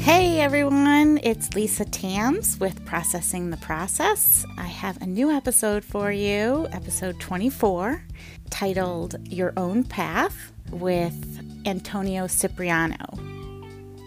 [0.00, 4.46] Hey everyone, it's Lisa Tams with Processing the Process.
[4.56, 8.02] I have a new episode for you, episode 24,
[8.48, 12.96] titled Your Own Path with Antonio Cipriano.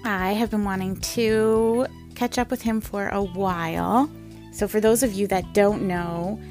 [0.04, 1.86] I have been wanting to
[2.16, 4.10] catch up with him for a while.
[4.52, 6.42] So, for those of you that don't know,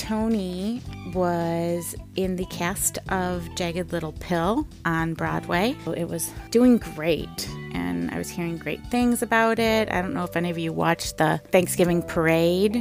[0.00, 0.80] Tony
[1.12, 5.76] was in the cast of Jagged Little Pill on Broadway.
[5.94, 9.92] It was doing great, and I was hearing great things about it.
[9.92, 12.76] I don't know if any of you watched the Thanksgiving parade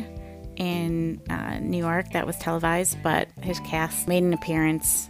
[0.55, 5.09] in uh, New York that was televised, but his cast made an appearance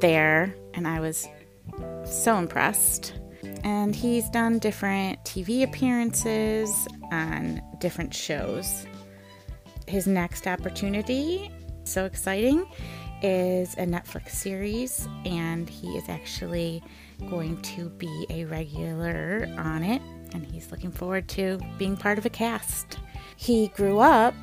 [0.00, 1.26] there, and I was
[2.04, 3.14] so impressed.
[3.64, 8.86] And he's done different TV appearances on different shows.
[9.90, 11.50] His next opportunity,
[11.82, 12.64] so exciting,
[13.22, 16.80] is a Netflix series, and he is actually
[17.28, 20.00] going to be a regular on it,
[20.32, 23.00] and he's looking forward to being part of a cast.
[23.34, 24.34] He grew up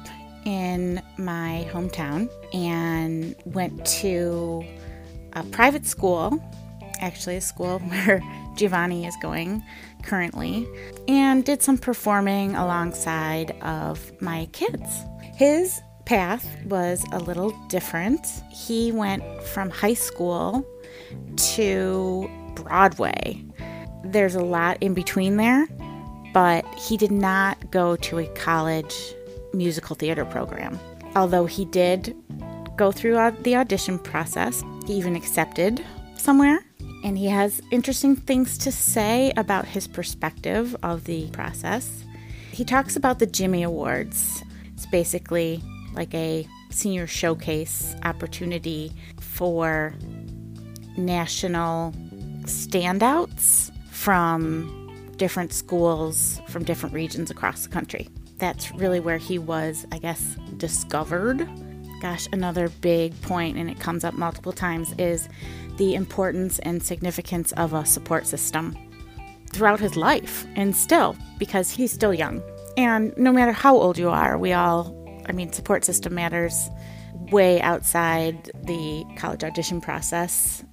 [0.44, 4.66] in my hometown and went to
[5.32, 6.44] a private school,
[7.00, 8.22] actually, a school where
[8.58, 9.64] Giovanni is going
[10.04, 10.68] currently,
[11.08, 15.06] and did some performing alongside of my kids.
[15.38, 18.26] His path was a little different.
[18.50, 20.68] He went from high school
[21.54, 23.44] to Broadway.
[24.04, 25.68] There's a lot in between there,
[26.34, 28.96] but he did not go to a college
[29.54, 30.80] musical theater program.
[31.16, 32.16] Although he did
[32.76, 35.86] go through the audition process, he even accepted
[36.16, 36.66] somewhere.
[37.04, 42.04] And he has interesting things to say about his perspective of the process.
[42.52, 44.42] He talks about the Jimmy Awards.
[44.78, 45.64] It's basically
[45.96, 49.96] like a senior showcase opportunity for
[50.96, 51.94] national
[52.44, 58.08] standouts from different schools from different regions across the country.
[58.38, 61.50] That's really where he was, I guess, discovered.
[62.00, 65.28] Gosh, another big point, and it comes up multiple times, is
[65.78, 68.78] the importance and significance of a support system
[69.52, 72.44] throughout his life and still, because he's still young.
[72.78, 74.96] And no matter how old you are, we all,
[75.26, 76.70] I mean, support system matters
[77.32, 80.64] way outside the college audition process.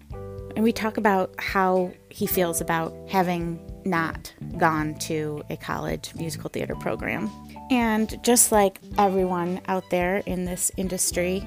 [0.55, 6.49] And we talk about how he feels about having not gone to a college musical
[6.51, 7.31] theater program.
[7.71, 11.47] And just like everyone out there in this industry,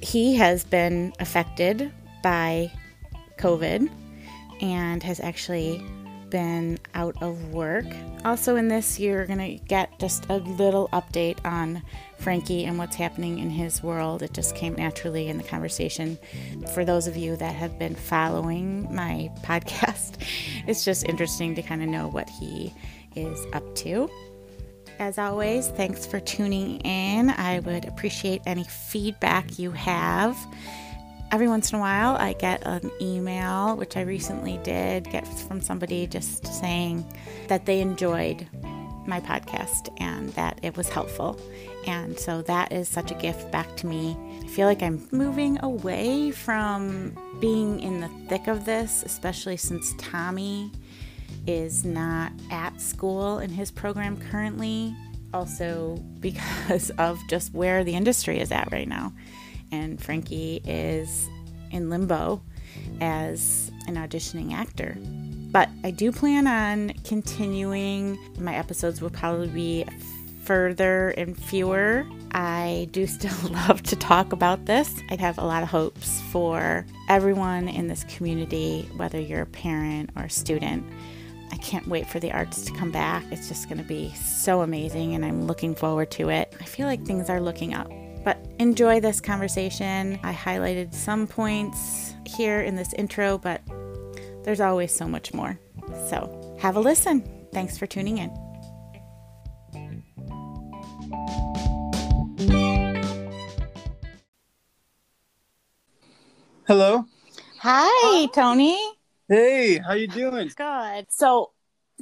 [0.00, 1.92] he has been affected
[2.22, 2.72] by
[3.38, 3.88] COVID
[4.60, 5.84] and has actually
[6.32, 7.84] been out of work.
[8.24, 11.82] Also, in this, you're going to get just a little update on
[12.18, 14.22] Frankie and what's happening in his world.
[14.22, 16.18] It just came naturally in the conversation.
[16.72, 20.16] For those of you that have been following my podcast,
[20.66, 22.72] it's just interesting to kind of know what he
[23.14, 24.10] is up to.
[24.98, 27.28] As always, thanks for tuning in.
[27.28, 30.36] I would appreciate any feedback you have
[31.32, 35.62] every once in a while I get an email, which I recently did get from
[35.62, 37.10] somebody just saying
[37.48, 38.46] that they enjoyed
[39.06, 41.40] my podcast and that it was helpful.
[41.86, 44.16] And so that is such a gift back to me.
[44.44, 49.94] I feel like I'm moving away from being in the thick of this, especially since
[49.96, 50.70] Tommy
[51.46, 54.94] is not at school in his program currently.
[55.32, 59.14] Also, because of just where the industry is at right now
[59.72, 61.28] and Frankie is
[61.70, 62.40] in limbo
[63.00, 64.96] as an auditioning actor.
[65.50, 68.18] But I do plan on continuing.
[68.38, 69.84] My episodes will probably be
[70.44, 72.06] further and fewer.
[72.32, 74.94] I do still love to talk about this.
[75.10, 80.10] I have a lot of hopes for everyone in this community, whether you're a parent
[80.16, 80.84] or a student.
[81.50, 83.24] I can't wait for the arts to come back.
[83.30, 86.54] It's just going to be so amazing, and I'm looking forward to it.
[86.60, 87.90] I feel like things are looking up.
[88.24, 90.18] But enjoy this conversation.
[90.22, 93.62] I highlighted some points here in this intro, but
[94.44, 95.58] there's always so much more.
[96.08, 97.24] So have a listen.
[97.52, 98.30] Thanks for tuning in.
[106.66, 107.04] Hello.
[107.58, 108.78] Hi, Tony.
[109.28, 110.50] Hey, how you doing?
[110.56, 111.06] Good.
[111.10, 111.50] So,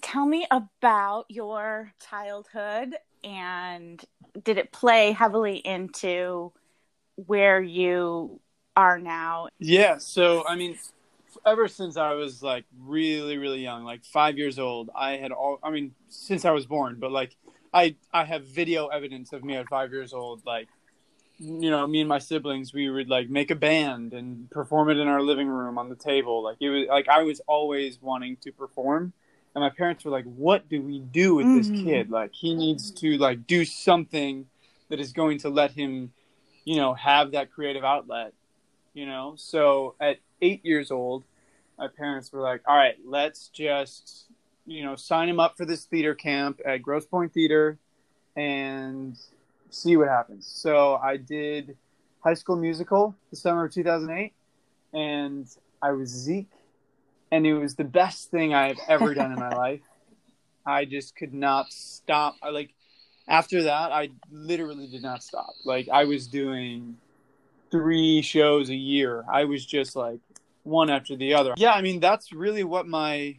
[0.01, 2.95] tell me about your childhood
[3.25, 4.05] and
[4.43, 6.53] did it play heavily into
[7.17, 8.41] where you
[8.77, 9.49] are now?
[9.59, 9.99] Yeah.
[9.99, 10.79] So, I mean,
[11.47, 15.59] ever since I was like really, really young, like five years old, I had all,
[15.63, 17.37] I mean, since I was born, but like
[17.73, 20.69] I, I have video evidence of me at five years old, like,
[21.39, 24.99] you know, me and my siblings, we would like make a band and perform it
[24.99, 26.43] in our living room on the table.
[26.43, 29.15] Like it was like I was always wanting to perform
[29.55, 31.85] and my parents were like, "What do we do with this Mhm.
[31.85, 32.11] kid?
[32.11, 34.49] Like, he needs to like do something
[34.89, 36.13] that is going to let him,
[36.65, 38.33] you know, have that creative outlet."
[38.95, 41.25] You know, so at eight years old,
[41.79, 44.27] my parents were like, "All right, let's just,
[44.67, 47.79] you know, sign him up for this theater camp at Grosse Pointe Theater,
[48.37, 49.17] and
[49.71, 51.77] see what happens." So I did
[52.21, 54.33] High School Musical the summer of 2008,
[54.93, 55.47] and
[55.81, 56.51] I was Zeke,
[57.31, 59.81] and it was the best thing I have ever done in my life.
[60.67, 62.37] I just could not stop.
[62.43, 62.71] I like
[63.29, 65.51] after that, I literally did not stop.
[65.65, 66.97] Like I was doing
[67.71, 69.25] three shows a year.
[69.31, 70.21] I was just like
[70.65, 71.55] one after the other.
[71.57, 73.37] Yeah, I mean that's really what my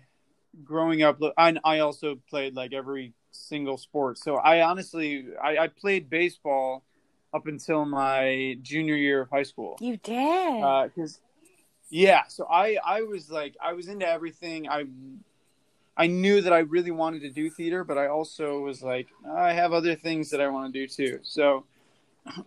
[0.63, 1.21] growing up.
[1.37, 4.17] I I also played like every single sport.
[4.17, 6.83] So I honestly I, I played baseball
[7.33, 10.63] up until my junior year of high school You did.
[10.63, 11.19] Uh, because
[11.91, 14.67] yeah so i i was like i was into everything.
[14.67, 14.85] I
[15.97, 19.51] i knew that i really wanted to do theater but i also was like i
[19.51, 21.19] have other things that i want to do too.
[21.21, 21.65] So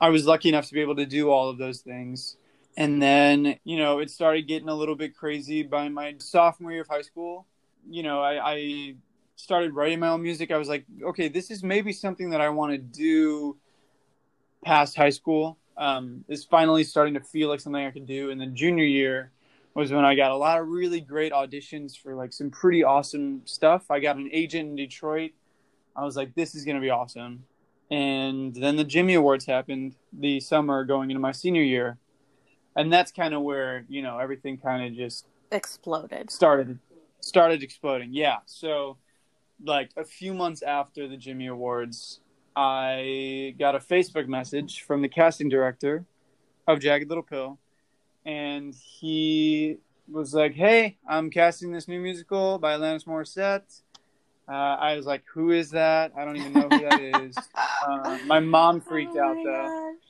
[0.00, 2.36] i was lucky enough to be able to do all of those things.
[2.76, 6.80] And then you know it started getting a little bit crazy by my sophomore year
[6.80, 7.46] of high school.
[7.88, 8.94] You know i, I
[9.36, 10.50] started writing my own music.
[10.50, 13.58] I was like okay this is maybe something that i want to do
[14.64, 18.30] past high school um, is finally starting to feel like something I could do.
[18.30, 19.32] And then junior year
[19.74, 23.42] was when I got a lot of really great auditions for like some pretty awesome
[23.44, 23.90] stuff.
[23.90, 25.32] I got an agent in Detroit.
[25.96, 27.44] I was like, this is going to be awesome.
[27.90, 31.98] And then the Jimmy Awards happened the summer going into my senior year.
[32.76, 36.30] And that's kind of where, you know, everything kind of just Exploded.
[36.30, 36.78] started
[37.20, 38.10] started exploding.
[38.12, 38.38] Yeah.
[38.46, 38.98] So
[39.64, 42.20] like a few months after the Jimmy Awards,
[42.56, 46.04] I got a Facebook message from the casting director
[46.66, 47.58] of Jagged Little Pill
[48.24, 49.76] and he
[50.10, 53.82] was like, "Hey, I'm casting this new musical by Alanis Morissette."
[54.48, 56.12] Uh, I was like, "Who is that?
[56.16, 57.36] I don't even know who that is."
[57.86, 60.00] Uh, my mom freaked Oh out though gosh.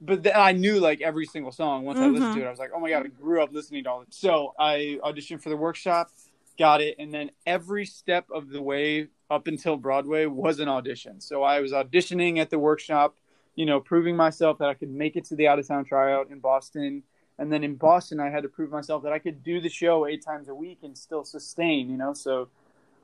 [0.00, 2.38] but then I knew like every single song once I listened Mhm.
[2.38, 2.46] to it.
[2.46, 4.16] I was like, oh my god, I grew up listening to all this.
[4.16, 6.10] So I auditioned for the workshop,
[6.58, 11.20] got it, and then every step of the way up until Broadway was an audition.
[11.20, 13.16] So I was auditioning at the workshop,
[13.54, 16.30] you know, proving myself that I could make it to the out of town tryout
[16.30, 17.02] in Boston.
[17.38, 20.06] And then in Boston, I had to prove myself that I could do the show
[20.06, 22.14] eight times a week and still sustain, you know.
[22.14, 22.48] So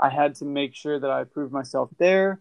[0.01, 2.41] I had to make sure that I proved myself there.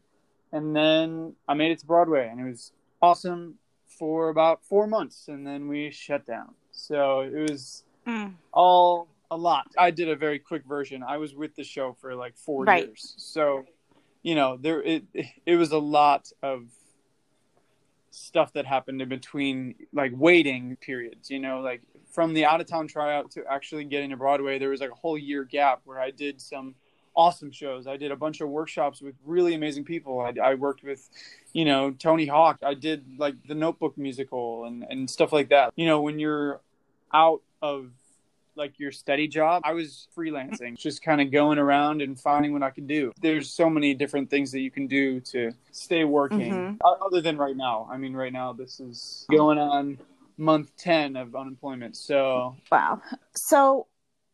[0.52, 2.72] And then I made it to Broadway, and it was
[3.02, 3.56] awesome
[3.88, 6.54] for about four months, and then we shut down.
[6.72, 8.34] So it was Mm.
[8.52, 9.68] all a lot.
[9.78, 11.02] I did a very quick version.
[11.04, 12.86] I was with the show for like four Right.
[12.86, 13.66] years, so
[14.24, 15.04] you know there it
[15.46, 16.66] it was a lot of
[18.14, 21.30] stuff that happened in between like waiting periods.
[21.30, 21.82] You know, like
[22.12, 24.96] from the out of town tryout to actually getting to Broadway, there was like a
[24.96, 26.76] whole year gap where I did some
[27.16, 27.86] awesome shows.
[27.86, 30.20] I did a bunch of workshops with really amazing people.
[30.20, 31.08] I, I worked with,
[31.54, 32.60] you know, Tony Hawk.
[32.64, 35.74] I did like the Notebook musical and and stuff like that.
[35.76, 36.62] You know, when you're
[37.14, 37.92] out of
[38.56, 42.64] like your steady job, I was freelancing, just kind of going around and finding what
[42.64, 43.12] I could do.
[43.20, 47.02] There's so many different things that you can do to stay working, Mhm.
[47.02, 47.88] other than right now.
[47.92, 50.00] I mean, right now this is going on
[50.38, 51.96] month 10 of unemployment.
[51.96, 53.02] So Wow.
[53.36, 53.88] So,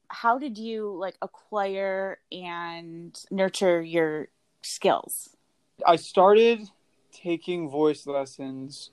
[0.10, 4.30] how did you like acquire and nurture your
[4.62, 5.36] skills?
[5.86, 6.70] I started
[7.12, 8.92] taking voice lessons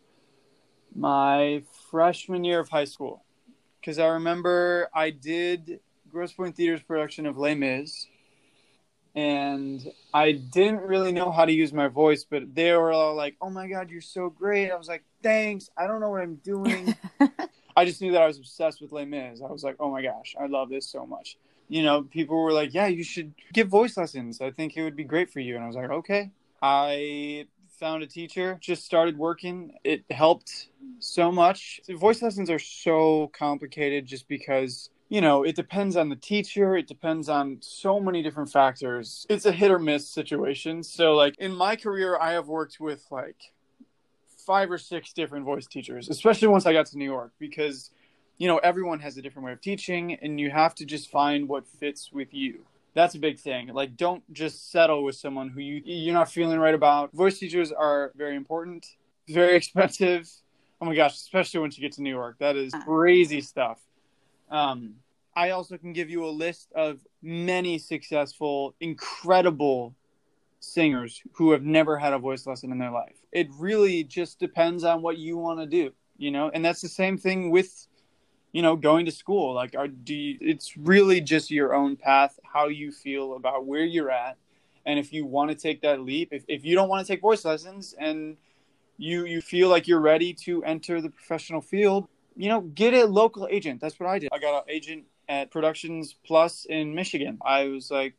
[0.95, 3.25] my freshman year of high school
[3.87, 5.79] because I remember I did
[6.11, 8.09] Grosse Pointe Theater's production of Les Mis,
[9.15, 9.81] and
[10.13, 13.49] I didn't really know how to use my voice, but they were all like, "Oh
[13.49, 16.97] my god, you're so great!" I was like, "Thanks." I don't know what I'm doing.
[17.77, 19.41] I just knew that I was obsessed with Les Mis.
[19.41, 21.39] I was like, "Oh my gosh, I love this so much."
[21.69, 24.41] You know, people were like, "Yeah, you should give voice lessons.
[24.41, 27.47] I think it would be great for you." And I was like, "Okay." I
[27.79, 29.73] found a teacher, just started working.
[29.85, 30.69] It helped
[30.99, 31.81] so much.
[31.89, 36.87] Voice lessons are so complicated just because, you know, it depends on the teacher, it
[36.87, 39.27] depends on so many different factors.
[39.29, 40.83] It's a hit or miss situation.
[40.83, 43.53] So, like, in my career, I have worked with like
[44.47, 47.91] five or six different voice teachers, especially once I got to New York, because,
[48.39, 51.49] you know, everyone has a different way of teaching and you have to just find
[51.49, 52.65] what fits with you
[52.97, 53.69] that's a big thing.
[53.69, 57.13] Like, don't just settle with someone who you you're not feeling right about.
[57.13, 58.87] Voice teachers are very important,
[59.29, 60.29] very expensive.
[60.81, 63.79] Oh my gosh, especially once you get to New York, that is crazy stuff.
[64.51, 64.95] Um,
[65.37, 69.95] I also can give you a list of many successful, incredible
[70.61, 73.17] singers who have never had a voice lesson in their life.
[73.31, 76.51] It really just depends on what you want to do, you know.
[76.53, 77.87] And that's the same thing with
[78.57, 79.53] you know, going to school.
[79.53, 83.85] Like, are, do you, it's really just your own path, how you feel about where
[83.85, 84.39] you're at.
[84.87, 87.21] And if you want to take that leap, if, if you don't want to take
[87.21, 88.39] voice lessons and
[88.97, 93.05] you, you feel like you're ready to enter the professional field, you know, get a
[93.05, 93.79] local agent.
[93.79, 94.31] That's what I did.
[94.33, 97.37] I got an agent at Productions Plus in Michigan.
[97.45, 98.15] I was like,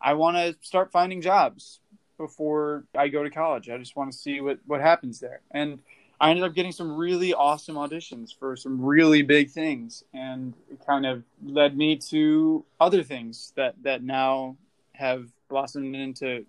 [0.00, 1.80] I want to start finding jobs
[2.16, 3.68] before I go to college.
[3.68, 5.42] I just want to see what, what happens there.
[5.50, 5.80] And
[6.20, 10.02] I ended up getting some really awesome auditions for some really big things.
[10.14, 14.56] And it kind of led me to other things that, that now
[14.92, 16.46] have blossomed into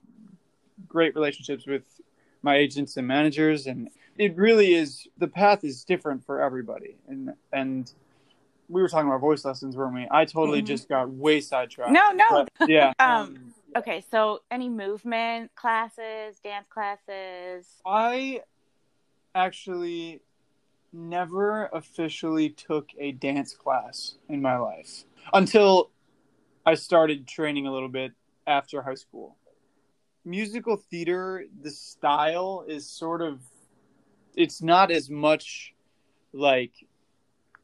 [0.88, 1.84] great relationships with
[2.44, 3.68] my agents and managers.
[3.68, 6.96] And it really is, the path is different for everybody.
[7.08, 7.92] And, and,
[8.70, 10.08] we were talking about voice lessons, weren't we?
[10.12, 10.68] I totally mm-hmm.
[10.68, 11.92] just got way sidetracked.
[11.92, 12.46] No, no.
[12.60, 12.92] But, yeah.
[13.00, 17.66] um, okay, so any movement classes, dance classes?
[17.86, 18.42] I
[19.38, 20.22] actually
[20.92, 25.04] never officially took a dance class in my life
[25.34, 25.92] until
[26.66, 28.14] I started training a little bit
[28.48, 29.38] after high school.
[30.26, 33.40] Musical theater, the style is sort of
[34.36, 35.74] it's not as much
[36.34, 36.72] like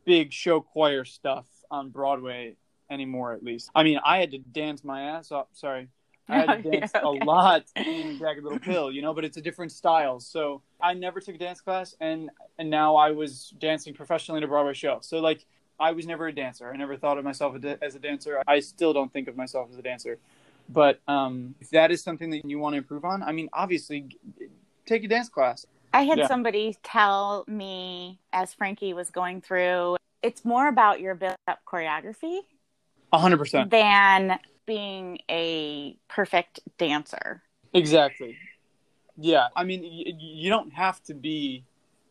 [0.06, 2.56] big show choir stuff on Broadway
[2.90, 3.70] anymore, at least.
[3.76, 5.48] I mean, I had to dance my ass off.
[5.54, 5.90] Sorry.
[6.30, 7.20] I had to dance yeah, okay.
[7.22, 10.20] a lot in Jagged Little Pill, you know, but it's a different style.
[10.20, 14.44] So I never took a dance class, and and now I was dancing professionally in
[14.44, 15.00] a Broadway show.
[15.02, 15.46] So like,
[15.80, 16.72] I was never a dancer.
[16.72, 18.42] I never thought of myself as a dancer.
[18.48, 20.20] I still don't think of myself as a dancer.
[20.70, 24.08] But um, if that is something that you want to improve on, I mean, obviously,
[24.86, 25.66] take a dance class.
[25.94, 26.28] I had yeah.
[26.28, 32.40] somebody tell me as Frankie was going through, it's more about your build up choreography.
[33.14, 33.70] hundred percent.
[33.70, 37.44] Than being a perfect dancer.
[37.74, 38.38] Exactly.
[39.18, 39.48] Yeah.
[39.56, 41.64] I mean, y- you don't have to be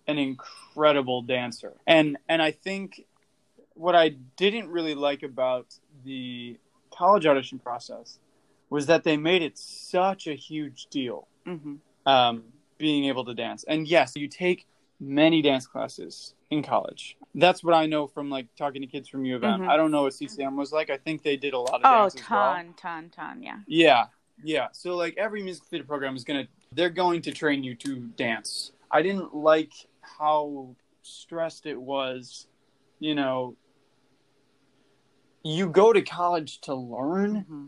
[0.07, 1.73] an incredible dancer.
[1.87, 3.05] And, and I think
[3.75, 5.67] what I didn't really like about
[6.05, 6.59] the
[6.91, 8.19] college audition process
[8.71, 11.29] was that they made it such a huge deal.
[11.47, 11.77] Mm-hmm.
[12.07, 12.45] Um,
[12.83, 13.65] being able to dance.
[13.69, 14.67] And yes, you take
[14.99, 17.17] many dance classes in college.
[17.35, 19.61] That's what I know from like talking to kids from U of M.
[19.61, 19.71] Mm-hmm.
[19.71, 20.91] I don't know what CCM was like.
[20.91, 22.15] I think they did a lot of oh, dance.
[22.17, 22.75] Oh, ton, well.
[22.77, 23.59] ton, ton, yeah.
[23.67, 24.05] Yeah,
[24.43, 24.69] yeah.
[24.73, 28.73] So like every music theater program is gonna, they're going to train you to dance.
[28.91, 29.73] I didn't like
[30.03, 32.47] how stressed it was.
[32.99, 33.57] You know,
[35.43, 37.37] you go to college to learn.
[37.37, 37.65] Mm-hmm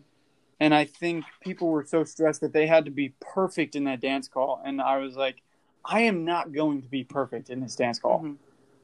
[0.61, 4.00] and I think people were so stressed that they had to be perfect in that
[4.00, 4.62] dance call.
[4.64, 5.42] And I was like,
[5.85, 8.21] I am not going to be perfect in this dance call.
[8.21, 8.35] Mm-hmm.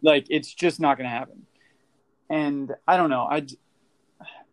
[0.02, 1.46] Like, it's just not going to happen.
[2.28, 3.26] And I don't know.
[3.30, 3.46] I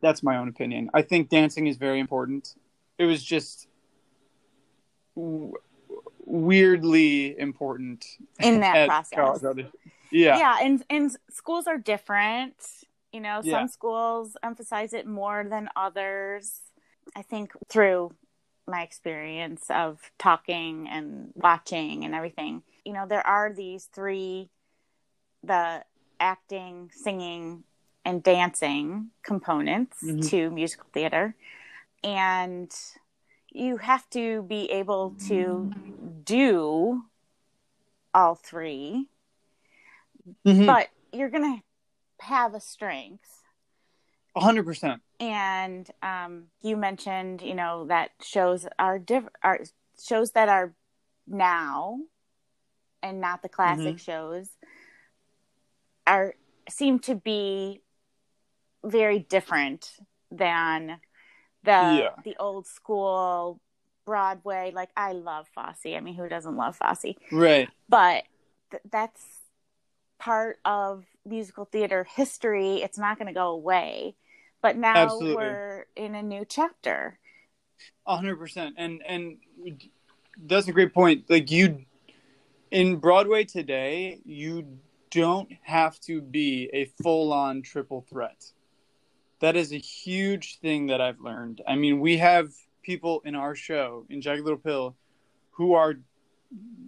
[0.01, 0.89] that's my own opinion.
[0.93, 2.55] I think dancing is very important.
[2.97, 3.67] It was just
[5.15, 5.53] w-
[6.25, 8.05] weirdly important
[8.39, 9.43] in that process.
[10.11, 12.55] Yeah, yeah, and and schools are different.
[13.11, 13.65] You know, some yeah.
[13.67, 16.59] schools emphasize it more than others.
[17.15, 18.13] I think through
[18.67, 24.49] my experience of talking and watching and everything, you know, there are these three
[25.47, 25.83] the
[26.19, 27.63] acting, singing,
[28.05, 30.21] and dancing components mm-hmm.
[30.21, 31.35] to musical theater.
[32.03, 32.71] And
[33.51, 35.71] you have to be able to
[36.23, 37.03] do
[38.13, 39.07] all 3
[40.45, 40.65] mm-hmm.
[40.65, 43.43] but you're going to have a strength.
[44.35, 49.61] 100% and um, you mentioned you know that shows are different are
[50.01, 50.73] shows that are
[51.25, 51.99] now
[53.01, 53.97] and not the classic mm-hmm.
[53.97, 54.49] shows
[56.07, 56.33] are
[56.69, 57.81] seem to be
[58.83, 59.91] very different
[60.31, 60.99] than
[61.63, 62.09] the yeah.
[62.23, 63.59] the old school
[64.05, 64.71] Broadway.
[64.73, 65.95] Like I love Fosse.
[65.95, 67.15] I mean, who doesn't love Fosse?
[67.31, 67.69] Right.
[67.89, 68.23] But
[68.71, 69.23] th- that's
[70.19, 72.77] part of musical theater history.
[72.77, 74.15] It's not going to go away
[74.61, 75.35] but now Absolutely.
[75.35, 77.17] we're in a new chapter.
[78.05, 78.75] hundred percent.
[78.77, 79.37] And and
[80.45, 81.25] that's a great point.
[81.29, 81.85] Like you
[82.71, 84.79] in Broadway today, you
[85.11, 88.51] don't have to be a full on triple threat.
[89.39, 91.61] That is a huge thing that I've learned.
[91.67, 92.49] I mean, we have
[92.81, 94.95] people in our show in Jagged Little Pill
[95.51, 95.95] who are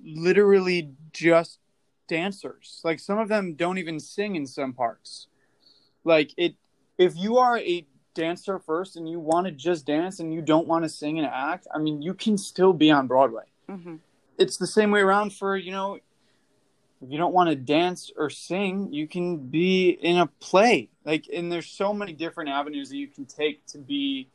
[0.04, 1.60] literally just
[2.08, 2.82] dancers.
[2.84, 5.28] Like some of them don't even sing in some parts.
[6.04, 6.56] Like it
[6.98, 10.68] if you are a dancer first and you want to just dance and you don't
[10.68, 13.46] want to sing and act, I mean, you can still be on Broadway.
[13.70, 13.96] Mm-hmm.
[14.38, 16.00] It's the same way around for, you know,
[17.02, 20.90] if you don't want to dance or sing, you can be in a play.
[21.06, 24.28] Like, and there's so many different avenues that you can take to be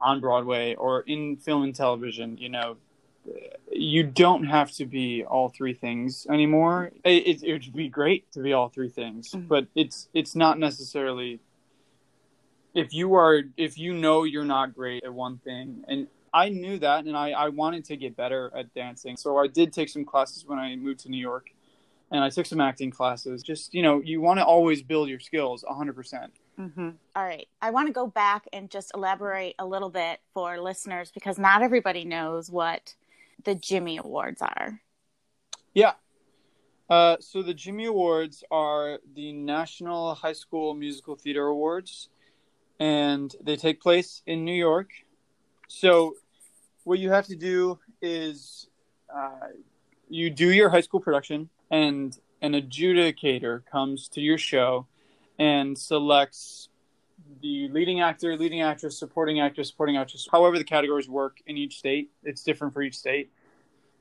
[0.00, 2.76] on Broadway or in film and television, you know.
[3.72, 6.92] you don't have to be all three things anymore.
[7.04, 9.46] It, it, would be great to be all three things, mm-hmm.
[9.46, 11.40] but it's it's not necessarily.
[12.74, 16.78] If you are, if you know you're not great at one thing, and I knew
[16.80, 20.04] that, and I I wanted to get better at dancing, so I did take some
[20.04, 21.53] classes when I moved to New York,
[22.10, 23.42] and I took some acting classes.
[23.42, 26.32] Just you know, you want to always build your skills, hundred percent.
[26.58, 26.90] Mm-hmm.
[27.16, 27.48] All right.
[27.60, 31.62] I want to go back and just elaborate a little bit for listeners because not
[31.62, 32.94] everybody knows what
[33.44, 34.80] the Jimmy Awards are.
[35.72, 35.94] Yeah.
[36.88, 42.08] Uh, so the Jimmy Awards are the National High School Musical Theater Awards,
[42.78, 44.90] and they take place in New York.
[45.66, 46.14] So
[46.84, 48.68] what you have to do is
[49.14, 49.48] uh,
[50.08, 54.86] you do your high school production, and an adjudicator comes to your show
[55.38, 56.68] and selects
[57.40, 61.78] the leading actor, leading actress, supporting actor, supporting actress, however the categories work in each
[61.78, 62.10] state.
[62.22, 63.30] It's different for each state.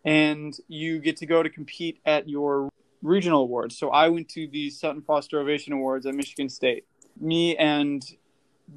[0.06, 2.70] And you get to go to compete at your
[3.02, 3.78] regional awards.
[3.78, 6.86] So I went to the Sutton Foster Ovation Awards at Michigan State.
[7.20, 8.04] Me and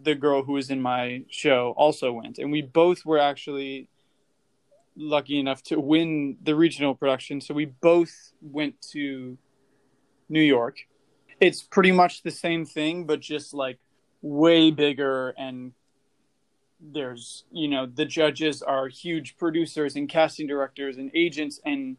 [0.03, 2.39] the girl who was in my show also went.
[2.39, 3.89] And we both were actually
[4.97, 7.41] lucky enough to win the regional production.
[7.41, 9.37] So we both went to
[10.29, 10.79] New York.
[11.41, 13.79] It's pretty much the same thing, but just like
[14.23, 15.73] way bigger and
[16.81, 21.97] there's you know the judges are huge producers and casting directors and agents and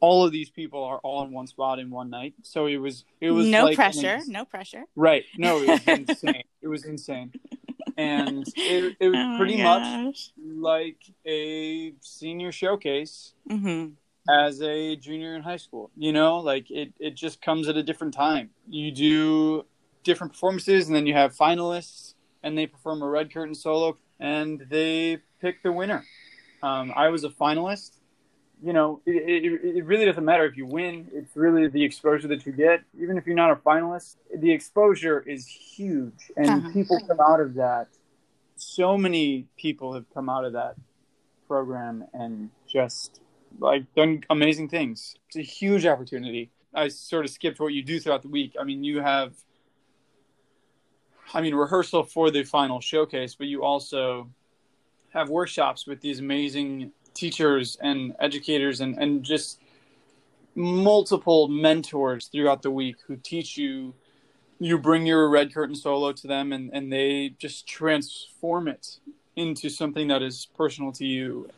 [0.00, 2.34] all of these people are all in one spot in one night.
[2.42, 4.84] So it was it was no like pressure no pressure.
[4.94, 5.24] Right.
[5.38, 6.44] No it was insane.
[6.60, 7.32] It was insane
[7.96, 13.94] and it, it was oh pretty much like a senior showcase mm-hmm
[14.28, 15.90] as a junior in high school.
[15.96, 18.50] You know, like it, it just comes at a different time.
[18.68, 19.66] You do
[20.02, 24.64] different performances, and then you have finalists, and they perform a red curtain solo, and
[24.70, 26.04] they pick the winner.
[26.62, 27.98] Um, I was a finalist.
[28.64, 31.08] You know, it, it, it, really doesn't matter if you win.
[31.12, 32.82] It's really the exposure that you get.
[32.98, 36.72] Even if you're not a finalist, the exposure is huge, and uh-huh.
[36.72, 37.88] people come out of that.
[38.56, 40.76] So many people have come out of that
[41.46, 43.20] program and just
[43.58, 45.16] like done amazing things.
[45.28, 46.50] It's a huge opportunity.
[46.72, 48.56] I sort of skipped what you do throughout the week.
[48.58, 49.34] I mean, you have,
[51.32, 54.30] I mean, rehearsal for the final showcase, but you also
[55.12, 59.60] have workshops with these amazing teachers and educators and, and just
[60.54, 63.94] multiple mentors throughout the week who teach you.
[64.60, 68.98] You bring your red curtain solo to them and, and they just transform it
[69.36, 71.50] into something that is personal to you.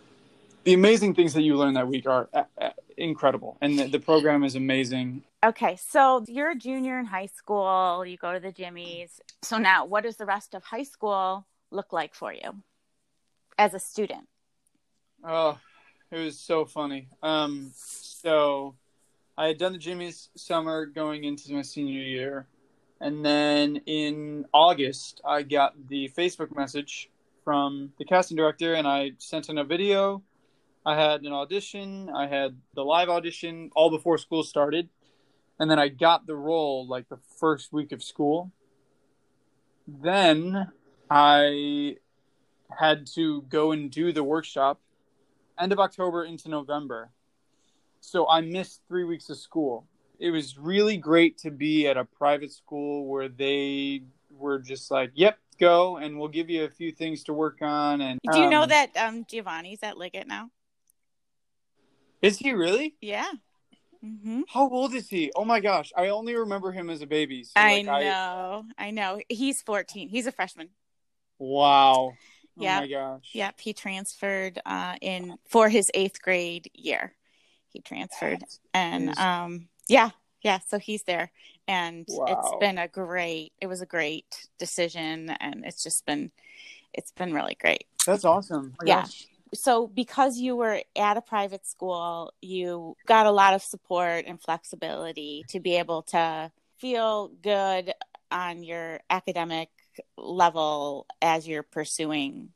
[0.65, 4.01] The amazing things that you learn that week are uh, uh, incredible and the, the,
[4.01, 5.23] program is amazing.
[5.45, 9.21] Okay so you're a junior in high school you go to the jimmies.
[9.43, 12.63] So now what does the rest of high school look like for you
[13.59, 14.27] as a student
[15.27, 15.59] oh
[16.11, 18.75] it was so funny um so
[19.37, 22.47] i had done the Jimmy's summer going into my senior year
[23.01, 27.11] and then in august i got the facebook message
[27.45, 30.23] from the casting director and i sent in a video
[30.87, 32.09] I had an audition.
[32.15, 34.89] I had the live audition all before school started,
[35.59, 38.53] and then I got the role like the first week of school.
[39.89, 40.69] Then
[41.11, 41.97] I
[42.71, 44.81] had to go and do the workshop
[45.59, 47.11] end of October into November.
[48.01, 49.87] So I missed three weeks of school.
[50.19, 55.11] It was really great to be at a private school where they were just like,
[55.15, 58.49] "Yep, go, and we'll give you a few things to work on." And do you
[58.49, 60.51] know um, that um, Giovanni's at Liggett now?
[62.23, 62.95] Is he really?
[63.01, 63.31] Yeah.
[64.05, 64.43] Mm-hmm.
[64.49, 65.33] How old is he?
[65.35, 67.45] Oh my gosh, I only remember him as a baby.
[67.45, 68.87] So I like, know, I...
[68.87, 68.91] I...
[68.91, 69.21] know.
[69.29, 70.09] He's 14.
[70.09, 70.69] He's a freshman.
[71.39, 72.13] Wow.
[72.57, 72.79] Yeah.
[72.79, 73.31] Oh my gosh.
[73.33, 73.61] Yep.
[73.61, 77.15] He transferred uh, in for his eighth grade year.
[77.69, 79.19] He transferred, that and is...
[79.19, 80.11] um, yeah,
[80.43, 80.61] yeah.
[80.67, 81.31] So he's there,
[81.69, 82.25] and wow.
[82.29, 83.53] it's been a great.
[83.61, 86.31] It was a great decision, and it's just been,
[86.95, 87.85] it's been really great.
[88.07, 88.75] That's awesome.
[88.81, 89.03] Oh yeah.
[89.03, 94.25] Gosh so because you were at a private school, you got a lot of support
[94.27, 97.93] and flexibility to be able to feel good
[98.31, 99.69] on your academic
[100.17, 102.51] level as you're pursuing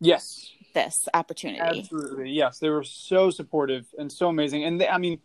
[0.00, 4.98] yes this opportunity absolutely yes they were so supportive and so amazing and they, i
[4.98, 5.18] mean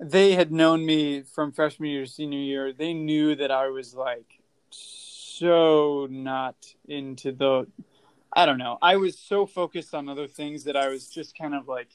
[0.00, 3.94] they had known me from freshman year to senior year they knew that i was
[3.94, 6.56] like so not
[6.88, 7.66] into the
[8.34, 8.78] I don't know.
[8.80, 11.88] I was so focused on other things that I was just kind of like.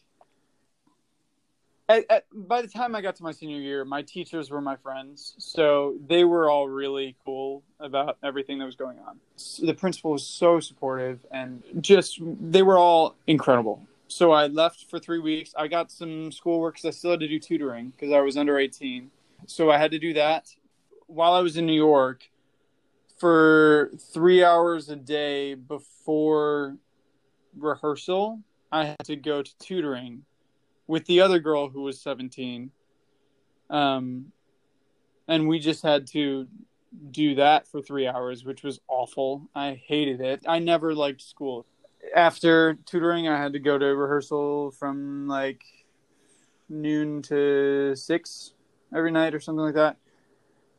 [1.89, 4.75] At, at, by the time I got to my senior year, my teachers were my
[4.75, 9.19] friends, so they were all really cool about everything that was going on.
[9.65, 13.87] The principal was so supportive, and just they were all incredible.
[14.09, 15.53] so I left for three weeks.
[15.57, 18.59] I got some schoolwork because I still had to do tutoring because I was under
[18.59, 19.09] 18.
[19.45, 20.53] So I had to do that
[21.05, 22.29] while I was in New York
[23.17, 26.75] for three hours a day before
[27.57, 28.41] rehearsal.
[28.73, 30.25] I had to go to tutoring
[30.87, 32.71] with the other girl who was 17.
[33.69, 34.31] Um,
[35.27, 36.47] and we just had to
[37.11, 39.49] do that for three hours, which was awful.
[39.53, 40.43] I hated it.
[40.47, 41.65] I never liked school.
[42.15, 45.63] After tutoring, I had to go to rehearsal from like
[46.69, 48.53] noon to six
[48.95, 49.97] every night or something like that.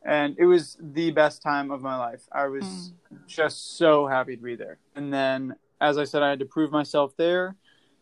[0.03, 2.21] And it was the best time of my life.
[2.31, 3.27] I was mm.
[3.27, 4.79] just so happy to be there.
[4.95, 7.55] And then, as I said, I had to prove myself there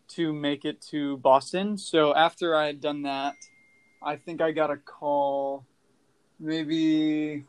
[0.08, 1.78] to make it to Boston.
[1.78, 3.34] So after I had done that,
[4.02, 5.64] I think I got a call
[6.40, 7.44] maybe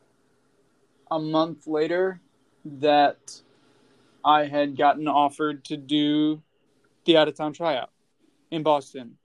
[1.11, 2.21] a month later
[2.65, 3.41] that
[4.23, 6.41] I had gotten offered to do
[7.05, 7.89] the out of town tryout
[8.51, 9.17] in Boston.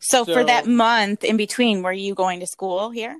[0.00, 3.18] So, so, for that month in between, were you going to school here?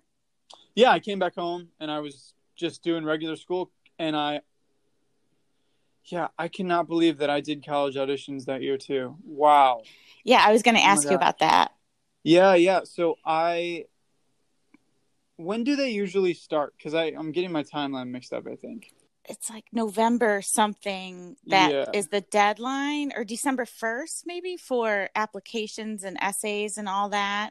[0.75, 4.41] Yeah, I came back home and I was just doing regular school and I
[6.07, 9.17] yeah, I cannot believe that I did college auditions that year too.
[9.25, 9.83] Wow.
[10.25, 11.73] Yeah, I was going to oh ask oh you about that.
[12.23, 12.81] Yeah, yeah.
[12.85, 13.87] So I
[15.37, 16.75] when do they usually start?
[16.77, 18.47] Because I'm getting my timeline mixed up.
[18.47, 18.93] I think
[19.29, 21.85] it's like November something that yeah.
[21.95, 27.51] is the deadline, or December first, maybe for applications and essays and all that.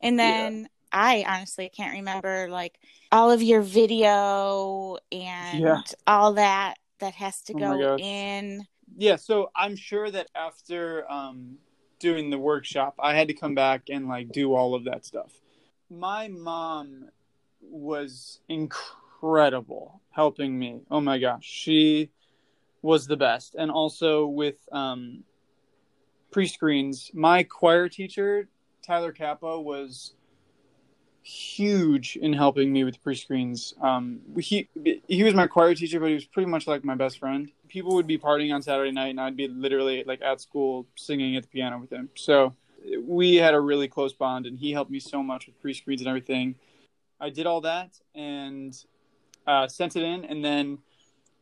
[0.00, 0.68] And then yeah.
[0.92, 2.74] I honestly can't remember like
[3.12, 5.82] all of your video and yeah.
[6.06, 8.66] all that that has to oh go in.
[8.96, 11.58] Yeah, so I'm sure that after um,
[11.98, 15.32] doing the workshop, I had to come back and like do all of that stuff.
[15.88, 17.08] My mom
[17.60, 20.80] was incredible helping me.
[20.90, 22.10] Oh my gosh, she
[22.82, 23.54] was the best.
[23.54, 25.24] And also with um,
[26.30, 28.48] pre-screens, my choir teacher
[28.82, 30.14] Tyler Kappa was
[31.22, 33.74] huge in helping me with pre-screens.
[33.80, 34.68] Um, he
[35.06, 37.50] he was my choir teacher, but he was pretty much like my best friend.
[37.68, 41.36] People would be partying on Saturday night, and I'd be literally like at school singing
[41.36, 42.08] at the piano with him.
[42.14, 42.54] So
[43.02, 46.08] we had a really close bond, and he helped me so much with pre-screens and
[46.08, 46.56] everything.
[47.20, 48.76] I did all that and
[49.46, 50.78] uh, sent it in, and then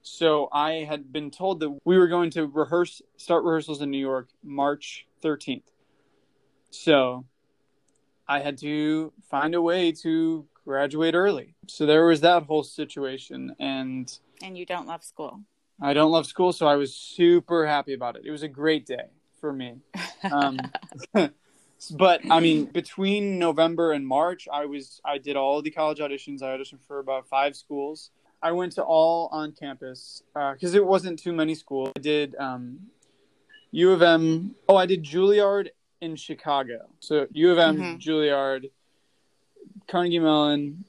[0.03, 3.99] so I had been told that we were going to rehearse, start rehearsals in New
[3.99, 5.63] York March 13th.
[6.71, 7.25] So
[8.29, 11.55] I had to find a way to graduate early.
[11.67, 15.41] So there was that whole situation, and and you don't love school.
[15.81, 18.23] I don't love school, so I was super happy about it.
[18.25, 19.07] It was a great day
[19.41, 19.77] for me.
[20.31, 20.59] Um,
[21.93, 26.43] but I mean, between November and March, I was I did all the college auditions.
[26.43, 28.11] I auditioned for about five schools.
[28.43, 31.93] I went to all on campus because uh, it wasn't too many schools.
[31.97, 32.79] I did um,
[33.73, 34.55] U of M.
[34.69, 36.89] Oh, I did Juilliard in Chicago.
[37.01, 37.97] So U of M, mm-hmm.
[37.97, 38.71] Juilliard,
[39.87, 40.85] Carnegie Mellon,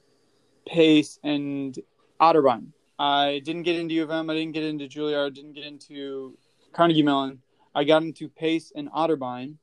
[0.67, 1.77] Pace, and
[2.21, 2.67] Otterbein.
[2.97, 4.29] I didn't get into U of M.
[4.29, 5.33] I didn't get into Juilliard.
[5.33, 6.37] Didn't get into
[6.73, 7.41] Carnegie Mellon.
[7.73, 9.57] I got into Pace and Otterbein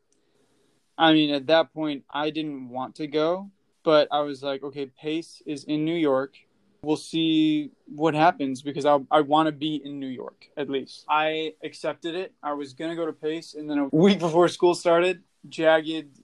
[0.98, 3.50] I mean, at that point, I didn't want to go,
[3.82, 6.35] but I was like, okay, Pace is in New York.
[6.82, 11.04] We'll see what happens because I, I want to be in New York at least.
[11.09, 12.32] I accepted it.
[12.42, 13.54] I was going to go to Pace.
[13.54, 16.20] And then a week before school started, Jagged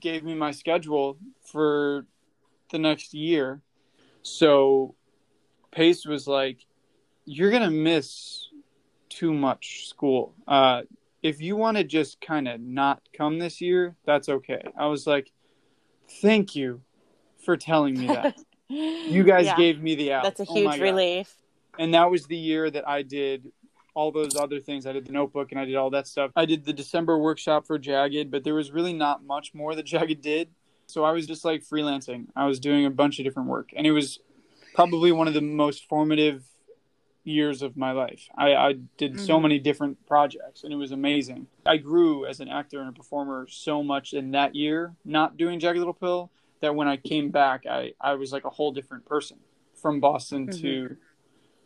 [0.00, 2.06] gave me my schedule for
[2.70, 3.60] the next year.
[4.22, 4.94] So
[5.70, 6.66] Pace was like,
[7.24, 8.48] you're going to miss
[9.08, 10.34] too much school.
[10.46, 10.82] Uh,
[11.22, 14.62] if you want to just kind of not come this year, that's okay.
[14.76, 15.32] I was like,
[16.20, 16.82] thank you
[17.44, 18.36] for telling me that.
[18.68, 20.24] you guys yeah, gave me the out.
[20.24, 21.36] That's a oh huge oh relief.
[21.72, 21.82] God.
[21.82, 23.52] And that was the year that I did
[23.96, 24.86] all those other things.
[24.86, 26.30] I did the notebook and I did all that stuff.
[26.36, 29.86] I did the December workshop for Jagged, but there was really not much more that
[29.86, 30.50] Jagged did.
[30.86, 32.26] So I was just like freelancing.
[32.36, 33.70] I was doing a bunch of different work.
[33.74, 34.20] And it was
[34.74, 36.44] probably one of the most formative
[37.24, 38.28] years of my life.
[38.36, 39.24] I, I did mm-hmm.
[39.24, 41.46] so many different projects and it was amazing.
[41.64, 45.58] I grew as an actor and a performer so much in that year, not doing
[45.58, 46.30] Jagged Little Pill,
[46.60, 49.38] that when I came back, I, I was like a whole different person
[49.74, 50.60] from Boston mm-hmm.
[50.60, 50.96] to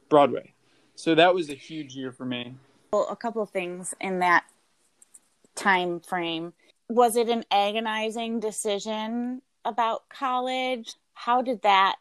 [0.08, 0.54] Broadway.
[1.00, 2.56] So that was a huge year for me.
[2.92, 4.44] Well, a couple of things in that
[5.54, 6.52] time frame.
[6.90, 10.96] Was it an agonizing decision about college?
[11.14, 11.96] How did that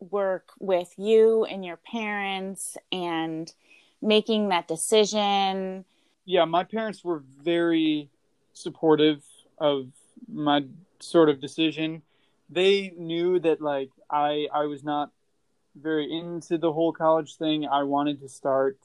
[0.00, 3.52] work with you and your parents and
[4.02, 5.84] making that decision?
[6.24, 8.10] Yeah, my parents were very
[8.52, 9.22] supportive
[9.58, 9.92] of
[10.28, 10.64] my
[10.98, 12.02] sort of decision.
[12.50, 15.12] They knew that like I I was not
[15.82, 17.66] very into the whole college thing.
[17.66, 18.78] I wanted to start,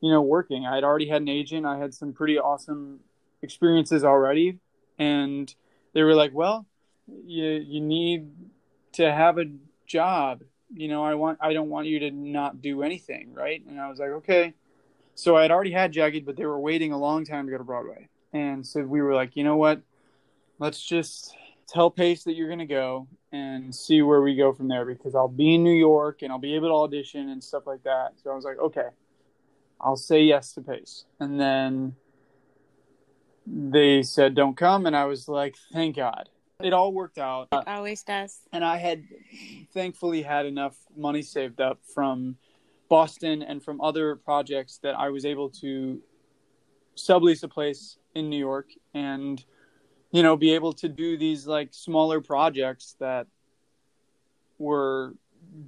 [0.00, 0.66] you know, working.
[0.66, 1.66] I had already had an agent.
[1.66, 3.00] I had some pretty awesome
[3.42, 4.58] experiences already,
[4.98, 5.52] and
[5.92, 6.66] they were like, "Well,
[7.06, 8.30] you you need
[8.92, 9.46] to have a
[9.86, 10.42] job.
[10.72, 13.88] You know, I want I don't want you to not do anything, right?" And I
[13.88, 14.54] was like, "Okay."
[15.14, 17.58] So I had already had Jagged, but they were waiting a long time to go
[17.58, 19.82] to Broadway, and so we were like, "You know what?
[20.58, 21.34] Let's just
[21.72, 25.14] tell Pace that you're going to go and see where we go from there because
[25.14, 28.14] I'll be in New York and I'll be able to audition and stuff like that."
[28.22, 28.88] So I was like, "Okay."
[29.80, 31.04] I'll say yes to Pace.
[31.18, 31.94] And then
[33.46, 36.28] they said don't come and I was like, thank God.
[36.62, 37.48] It all worked out.
[37.52, 38.40] It always does.
[38.52, 39.04] And I had
[39.72, 42.36] thankfully had enough money saved up from
[42.90, 46.00] Boston and from other projects that I was able to
[46.96, 49.42] sublease a place in New York and
[50.10, 53.26] you know be able to do these like smaller projects that
[54.58, 55.14] were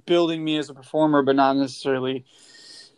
[0.05, 2.25] building me as a performer but not necessarily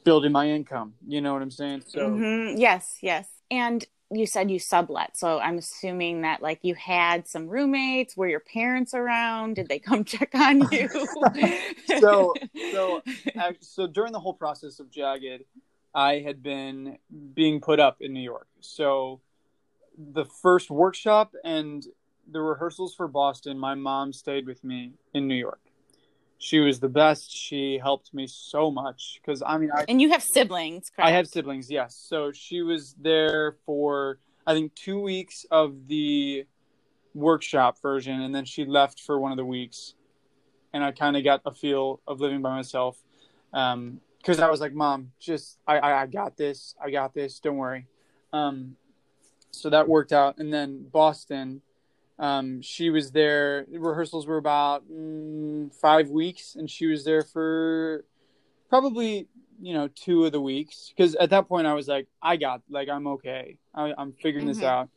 [0.06, 0.94] building my income.
[1.06, 1.84] You know what I'm saying?
[1.88, 2.58] So mm-hmm.
[2.58, 3.28] yes, yes.
[3.52, 8.16] And you said you sublet, so I'm assuming that like you had some roommates.
[8.16, 9.56] Were your parents around?
[9.56, 10.88] Did they come check on you?
[12.00, 12.34] so,
[12.72, 13.02] so,
[13.60, 15.44] so during the whole process of Jagged,
[15.94, 16.98] I had been
[17.34, 18.48] being put up in New York.
[18.62, 19.22] So,
[19.98, 21.86] the first workshop and
[22.32, 25.60] the rehearsals for Boston, my mom stayed with me in New York
[26.38, 27.32] she was the best.
[27.32, 30.90] She helped me so much because I mean, I, and you have siblings.
[30.90, 31.08] Correct?
[31.08, 31.96] I have siblings, yes.
[31.96, 36.46] So she was there for I think two weeks of the
[37.14, 39.96] workshop version, and then she left for one of the weeks,
[40.74, 42.98] and I kind of got a feel of living by myself
[43.52, 46.76] because um, I was like, "Mom, just I, I, I got this.
[46.84, 47.40] I got this.
[47.40, 47.88] Don't worry."
[48.34, 48.76] Um,
[49.56, 51.62] so that worked out, and then Boston
[52.18, 53.66] um, she was there.
[53.70, 58.06] Rehearsals were about mm, five weeks, and she was there for
[58.70, 59.28] probably
[59.62, 62.62] you know two of the weeks because at that point I was like, I got
[62.70, 63.58] like I'm okay.
[63.74, 64.60] I, am figuring mm-hmm.
[64.60, 64.90] this out.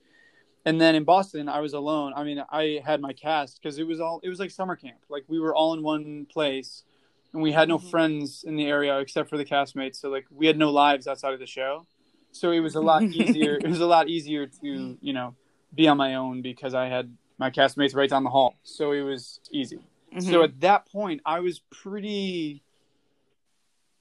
[0.64, 2.12] And then in Boston, I was alone.
[2.14, 4.98] I mean, I had my cast because it was all it was like summer camp.
[5.08, 6.84] Like we were all in one place,
[7.32, 7.88] and we had no mm-hmm.
[7.88, 9.96] friends in the area except for the castmates.
[9.96, 11.86] So like we had no lives outside of the show.
[12.32, 13.54] So it was a lot easier.
[13.62, 15.34] it was a lot easier to you know
[15.74, 18.56] be on my own because I had my castmates right down the hall.
[18.64, 19.80] So it was easy.
[20.14, 20.30] Mm-hmm.
[20.30, 22.62] So at that point, I was pretty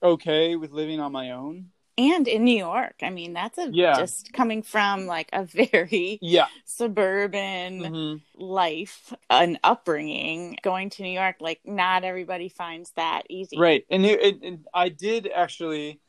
[0.02, 1.68] okay with living on my own.
[2.00, 2.96] And in New York.
[3.02, 3.98] I mean, that's a yeah.
[3.98, 6.46] just coming from like a very yeah.
[6.66, 8.42] suburban mm-hmm.
[8.44, 13.58] life, an upbringing, going to New York, like not everybody finds that easy.
[13.58, 13.84] Right.
[13.90, 16.00] And, it, it, it, I did actually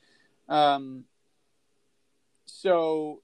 [0.49, 1.05] um
[2.61, 3.23] so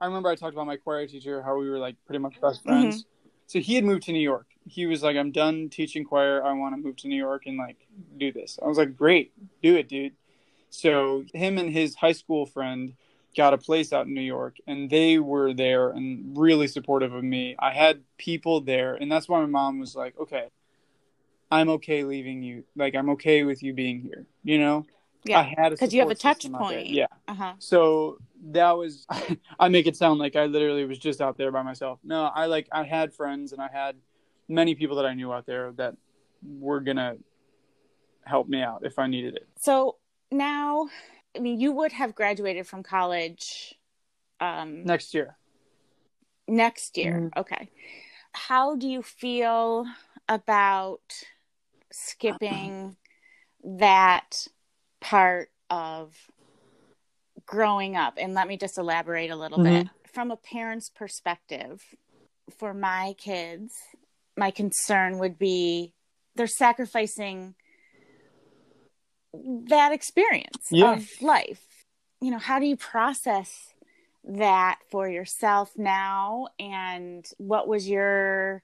[0.00, 2.60] I remember I talked about my choir teacher, how we were like pretty much best
[2.60, 2.68] mm-hmm.
[2.68, 3.02] friends.
[3.02, 3.28] Mm-hmm.
[3.46, 4.46] So he had moved to New York.
[4.66, 6.42] He was like, I'm done teaching choir.
[6.44, 7.86] I want to move to New York and like
[8.18, 8.58] do this.
[8.62, 9.32] I was like, great,
[9.62, 10.14] do it, dude.
[10.70, 12.94] So him and his high school friend
[13.36, 17.22] got a place out in New York and they were there and really supportive of
[17.22, 17.54] me.
[17.58, 20.48] I had people there and that's why my mom was like, okay,
[21.50, 22.64] I'm okay leaving you.
[22.74, 24.86] Like, I'm okay with you being here, you know?
[25.24, 26.88] Yeah, I had because you have a touch point.
[26.88, 27.06] Yeah.
[27.28, 27.54] Uh-huh.
[27.58, 28.18] So
[28.52, 29.06] that was
[29.58, 31.98] I make it sound like I literally was just out there by myself.
[32.04, 33.96] No, I like I had friends and I had
[34.48, 35.96] many people that I knew out there that
[36.42, 37.16] were gonna
[38.24, 39.48] help me out if I needed it.
[39.56, 39.96] So
[40.30, 40.88] now,
[41.36, 43.74] I mean, you would have graduated from college
[44.40, 45.36] um, next year.
[46.46, 47.40] Next year, mm-hmm.
[47.40, 47.70] okay.
[48.32, 49.86] How do you feel
[50.28, 51.00] about
[51.90, 52.96] skipping
[53.64, 54.46] that
[55.00, 56.14] part of
[57.46, 59.82] growing up and let me just elaborate a little mm-hmm.
[59.82, 61.82] bit from a parent's perspective
[62.58, 63.72] for my kids
[64.36, 65.92] my concern would be
[66.34, 67.54] they're sacrificing
[69.68, 70.94] that experience yeah.
[70.94, 71.64] of life
[72.20, 73.50] you know how do you process
[74.24, 78.62] that for yourself now and what was your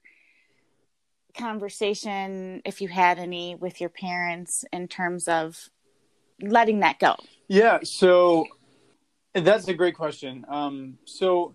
[1.37, 5.69] conversation if you had any with your parents in terms of
[6.40, 7.16] letting that go?
[7.49, 8.47] Yeah, so
[9.35, 10.45] that's a great question.
[10.49, 11.55] Um, so,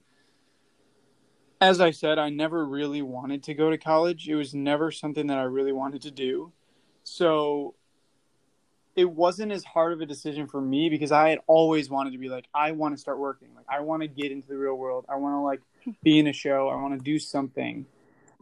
[1.61, 4.27] as I said, I never really wanted to go to college.
[4.27, 6.51] It was never something that I really wanted to do.
[7.03, 7.75] So,
[8.95, 12.17] it wasn't as hard of a decision for me because I had always wanted to
[12.17, 13.49] be like, I want to start working.
[13.55, 15.05] Like, I want to get into the real world.
[15.09, 15.61] I want to like
[16.01, 16.69] be in a show.
[16.69, 17.85] I want to do something.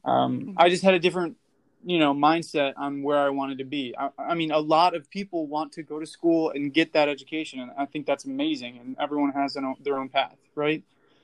[0.05, 1.37] Um, I just had a different
[1.85, 3.93] you know mindset on where I wanted to be.
[3.97, 7.09] I, I, mean, a lot of people want to go to school and get that
[7.09, 8.79] education, and I think that's amazing.
[8.79, 10.83] And everyone has their own, their own path, right?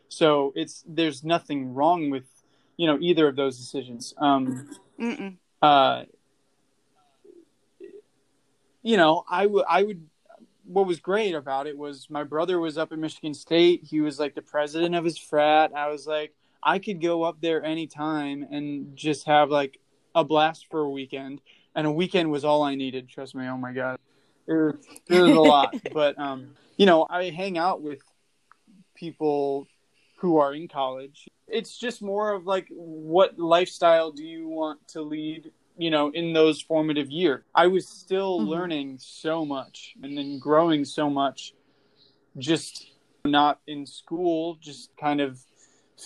[0.10, 2.26] So it's there's nothing wrong with
[2.78, 4.14] you know either of those decisions.
[4.18, 4.70] Um,
[5.62, 6.04] uh,
[8.82, 10.08] you know, I would I would
[10.66, 13.84] what was great about it was my brother was up at Michigan State.
[13.84, 15.72] He was like the president of his frat.
[15.76, 19.80] I was like, I could go up there anytime and just have like
[20.20, 21.42] a blast for a weekend.
[21.76, 23.10] And a weekend was all I needed.
[23.10, 23.48] Trust me.
[23.48, 24.00] Oh my God.
[24.48, 24.76] It was,
[25.08, 25.76] it was a lot.
[25.94, 28.02] But, um, you know, I hang out with
[28.96, 29.68] people
[30.18, 31.28] who are in college.
[31.48, 36.34] It's just more of like, what lifestyle do you want to lead you know in
[36.34, 38.50] those formative years i was still mm-hmm.
[38.50, 41.54] learning so much and then growing so much
[42.38, 42.92] just
[43.24, 45.40] not in school just kind of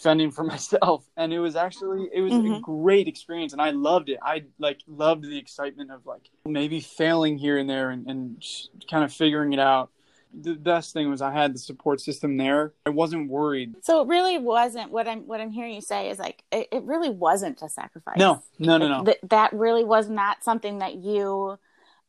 [0.01, 2.53] fending for myself and it was actually it was mm-hmm.
[2.53, 6.79] a great experience and i loved it i like loved the excitement of like maybe
[6.79, 8.43] failing here and there and, and
[8.89, 9.91] kind of figuring it out
[10.33, 12.73] the best thing was I had the support system there.
[12.85, 13.75] I wasn't worried.
[13.81, 16.83] So it really wasn't what I'm what I'm hearing you say is like it, it
[16.83, 18.17] really wasn't a sacrifice.
[18.17, 19.03] No, no, no, no.
[19.03, 21.57] Th- that really was not something that you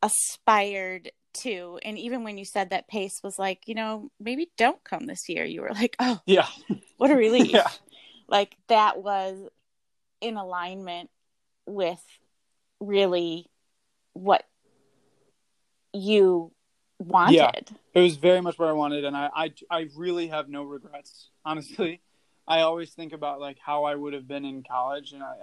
[0.03, 1.79] aspired to.
[1.83, 5.29] And even when you said that Pace was like, you know, maybe don't come this
[5.29, 6.47] year, you were like, oh, yeah,
[6.97, 7.51] what a relief.
[7.53, 7.69] yeah.
[8.29, 9.39] Like that was
[10.21, 11.11] in alignment
[11.67, 12.03] with
[12.81, 13.51] really
[14.15, 14.45] what
[15.93, 16.53] you
[16.99, 17.35] wanted.
[17.35, 17.51] Yeah,
[17.95, 21.29] it was very much what I wanted, and I, I, I really have no regrets.
[21.45, 22.01] Honestly,
[22.49, 25.35] I always think about like how I would have been in college, and I,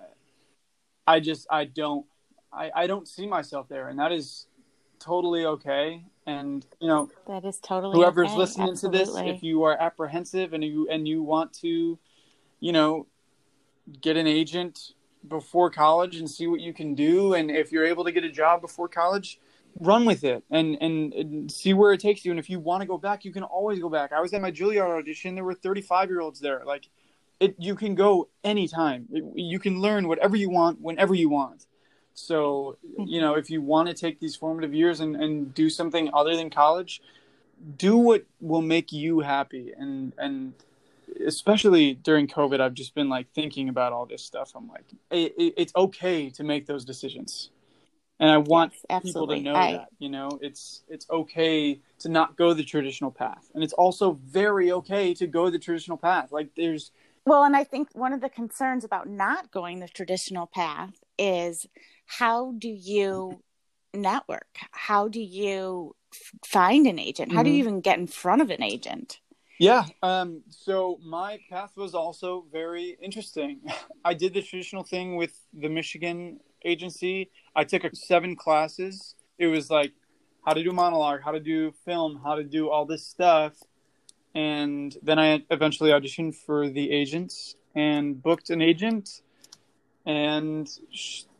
[1.07, 2.05] I just I don't,
[2.51, 4.47] I, I don't see myself there, and that is
[5.01, 6.05] totally okay.
[6.25, 8.37] And you know, that is totally whoever's okay.
[8.37, 8.99] listening Absolutely.
[8.99, 11.99] to this, if you are apprehensive and you and you want to,
[12.59, 13.07] you know,
[14.01, 14.93] get an agent
[15.27, 18.31] before college and see what you can do, and if you're able to get a
[18.31, 19.39] job before college
[19.79, 22.31] run with it and, and, and see where it takes you.
[22.31, 24.11] And if you want to go back, you can always go back.
[24.11, 25.35] I was at my Juilliard audition.
[25.35, 26.63] There were 35 year olds there.
[26.65, 26.89] Like
[27.39, 29.07] it, you can go anytime.
[29.11, 31.65] It, you can learn whatever you want, whenever you want.
[32.13, 33.03] So, hmm.
[33.03, 36.35] you know, if you want to take these formative years and, and do something other
[36.35, 37.01] than college,
[37.77, 39.73] do what will make you happy.
[39.77, 40.53] And, and
[41.25, 44.51] especially during COVID, I've just been like thinking about all this stuff.
[44.55, 47.49] I'm like, it, it, it's okay to make those decisions
[48.21, 49.73] and I want yes, people to know I...
[49.73, 54.19] that you know it's it's okay to not go the traditional path, and it's also
[54.23, 56.31] very okay to go the traditional path.
[56.31, 56.91] Like there's
[57.25, 61.67] well, and I think one of the concerns about not going the traditional path is
[62.17, 63.41] how do you
[63.93, 64.57] network?
[64.71, 65.95] How do you
[66.45, 67.31] find an agent?
[67.31, 67.45] How mm-hmm.
[67.45, 67.69] do you mm-hmm.
[67.69, 69.19] even get in front of an agent?
[69.59, 69.85] Yeah.
[70.03, 73.61] Um, so my path was also very interesting.
[74.05, 77.31] I did the traditional thing with the Michigan agency.
[77.55, 79.15] I took seven classes.
[79.37, 79.93] It was like
[80.45, 83.53] how to do monologue, how to do film, how to do all this stuff.
[84.35, 89.21] And then I eventually auditioned for the agents and booked an agent.
[90.05, 90.67] And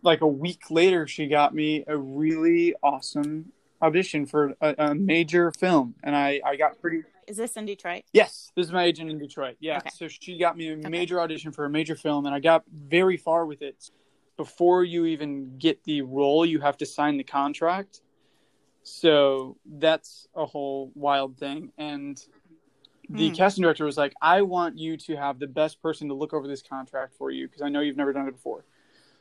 [0.04, 5.52] like a week later, she got me a really awesome audition for a, a, major
[5.52, 5.96] film.
[6.04, 7.04] And I, I got pretty.
[7.28, 8.04] Is this in Detroit?
[8.14, 9.58] Yes, this is my agent in Detroit.
[9.60, 9.78] Yeah.
[9.78, 9.90] Okay.
[9.94, 10.90] So she got me a okay.
[10.90, 13.92] major audition for a major film, and I got very far with it
[14.38, 18.02] before you even get the role, you have to sign the contract.
[18.82, 21.72] So that's a whole wild thing.
[21.78, 22.20] And
[23.08, 23.38] the mm.
[23.38, 26.48] casting director was like, I want you to have the best person to look over
[26.48, 28.66] this contract for you because I know you've never done it before.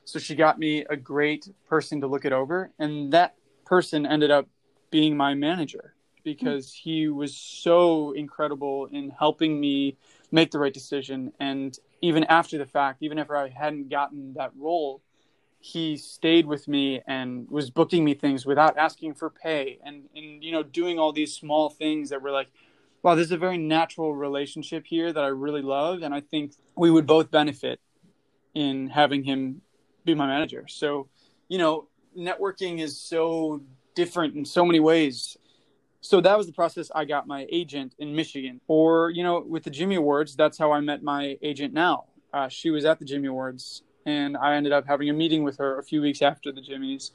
[0.04, 2.70] So she got me a great person to look it over.
[2.78, 3.34] And that
[3.64, 4.48] person ended up
[4.90, 6.74] being my manager because mm.
[6.74, 9.96] he was so incredible in helping me
[10.32, 11.32] make the right decision.
[11.40, 15.02] And even after the fact, even if I hadn't gotten that role,
[15.60, 20.42] he stayed with me and was booking me things without asking for pay and, and
[20.42, 22.48] you know doing all these small things that were like
[23.02, 26.90] wow there's a very natural relationship here that i really love and i think we
[26.90, 27.78] would both benefit
[28.54, 29.60] in having him
[30.10, 31.08] be my manager so
[31.48, 33.60] you know networking is so
[33.94, 35.36] different in so many ways
[36.00, 39.64] so that was the process i got my agent in michigan or you know with
[39.64, 43.04] the jimmy awards that's how i met my agent now uh, she was at the
[43.04, 46.52] jimmy awards and I ended up having a meeting with her a few weeks after
[46.52, 47.10] the Jimmys.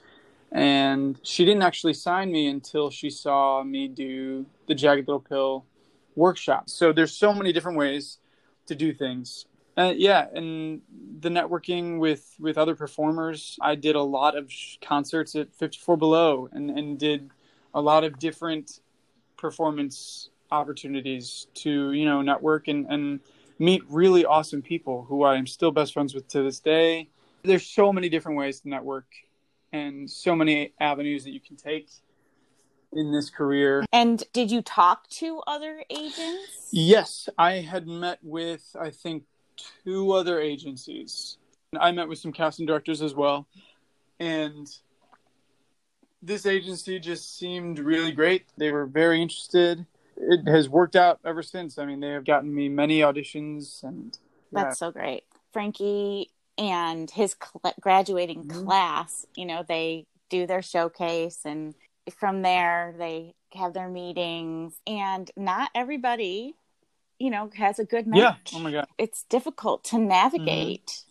[0.51, 5.65] And she didn't actually sign me until she saw me do the Jagged Little Pill
[6.15, 6.69] workshop.
[6.69, 8.19] So there's so many different ways
[8.67, 9.45] to do things.
[9.77, 10.81] Uh, yeah, and
[11.19, 13.57] the networking with with other performers.
[13.61, 14.51] I did a lot of
[14.81, 17.29] concerts at 54 Below, and and did
[17.73, 18.79] a lot of different
[19.37, 23.19] performance opportunities to you know network and and
[23.59, 27.09] meet really awesome people who I am still best friends with to this day.
[27.43, 29.07] There's so many different ways to network
[29.71, 31.89] and so many avenues that you can take
[32.93, 33.85] in this career.
[33.91, 36.69] And did you talk to other agents?
[36.71, 39.23] Yes, I had met with I think
[39.83, 41.37] two other agencies.
[41.79, 43.47] I met with some casting directors as well.
[44.19, 44.67] And
[46.21, 48.45] this agency just seemed really great.
[48.57, 49.85] They were very interested.
[50.17, 51.77] It has worked out ever since.
[51.77, 54.17] I mean, they have gotten me many auditions, and
[54.51, 54.63] yeah.
[54.63, 55.23] That's so great.
[55.51, 58.65] Frankie and his cl- graduating Mhm.
[58.65, 61.75] class, you know, they do their showcase and
[62.17, 66.55] from there they have their meetings and not everybody,
[67.19, 68.19] you know, has a good match.
[68.19, 68.35] yeah.
[68.53, 68.87] Oh my god.
[68.97, 70.07] It's difficult to mm-hmm.
[70.07, 71.03] navigate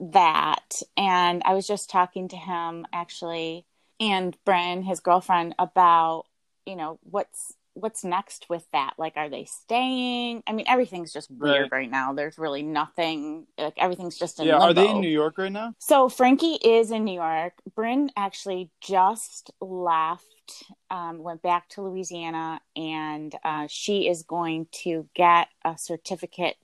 [0.00, 0.82] that.
[0.96, 3.64] And I was just talking to him actually
[3.98, 6.24] and Bren, his girlfriend, about,
[6.66, 8.94] you know, what's what's next with that?
[8.98, 10.42] Like are they staying?
[10.46, 11.72] I mean, everything's just weird Right.
[11.72, 12.12] right, now.
[12.14, 14.58] There's really nothing like everything's just in Yeah.
[14.58, 15.74] Are they in New York right now?
[15.78, 17.52] So Frankie is in New York.
[17.74, 25.06] Bryn actually just left, um, went back to Louisiana, and uh, she is going to
[25.14, 26.56] get a certificate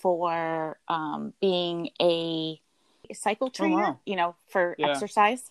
[0.00, 2.60] for um, being a
[3.12, 3.76] cycle trainer.
[3.82, 4.00] wow.
[4.06, 4.90] You know, for Yeah.
[4.90, 5.50] exercise.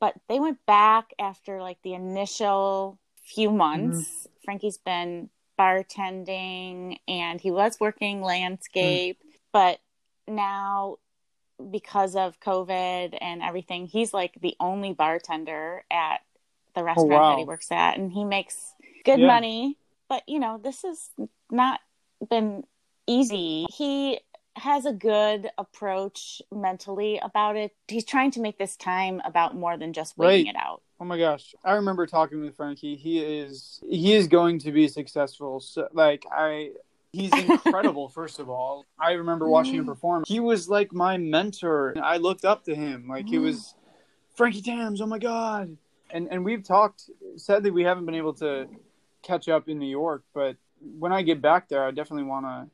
[0.00, 4.26] But they went back after like the initial few months.
[4.46, 5.28] Frankie's been
[5.58, 8.24] bartending, and he was working mm.
[8.24, 9.18] landscape,
[9.52, 9.78] but
[10.26, 10.96] now
[11.70, 16.20] because of COVID and everything, he's like the only bartender at
[16.74, 17.30] the oh, restaurant wow.
[17.30, 18.74] that he works at, and he makes
[19.04, 19.26] good Yeah.
[19.26, 19.76] money.
[20.08, 21.10] But you know, this has
[21.50, 21.80] not
[22.30, 22.64] been
[23.06, 23.66] easy.
[23.76, 24.20] He
[24.56, 27.72] has a good approach mentally about it.
[27.88, 30.54] He's trying to make this time about more than just waiting Right.
[30.54, 30.82] it out.
[30.98, 31.54] Oh my gosh.
[31.62, 32.96] I remember talking with Frankie.
[32.96, 35.60] He is he is going to be successful.
[35.60, 36.70] So like I
[37.12, 38.86] he's incredible first of all.
[38.98, 39.88] I remember watching him mm.
[39.88, 40.24] perform.
[40.26, 41.94] He was like my mentor.
[42.02, 43.08] I looked up to him.
[43.08, 44.36] Like he was mm.
[44.36, 45.76] Frankie Tams, oh my god.
[46.10, 48.68] And and we've talked sadly we haven't been able to
[49.22, 50.56] catch up in New York, but
[50.98, 52.70] when I get back there I definitely want to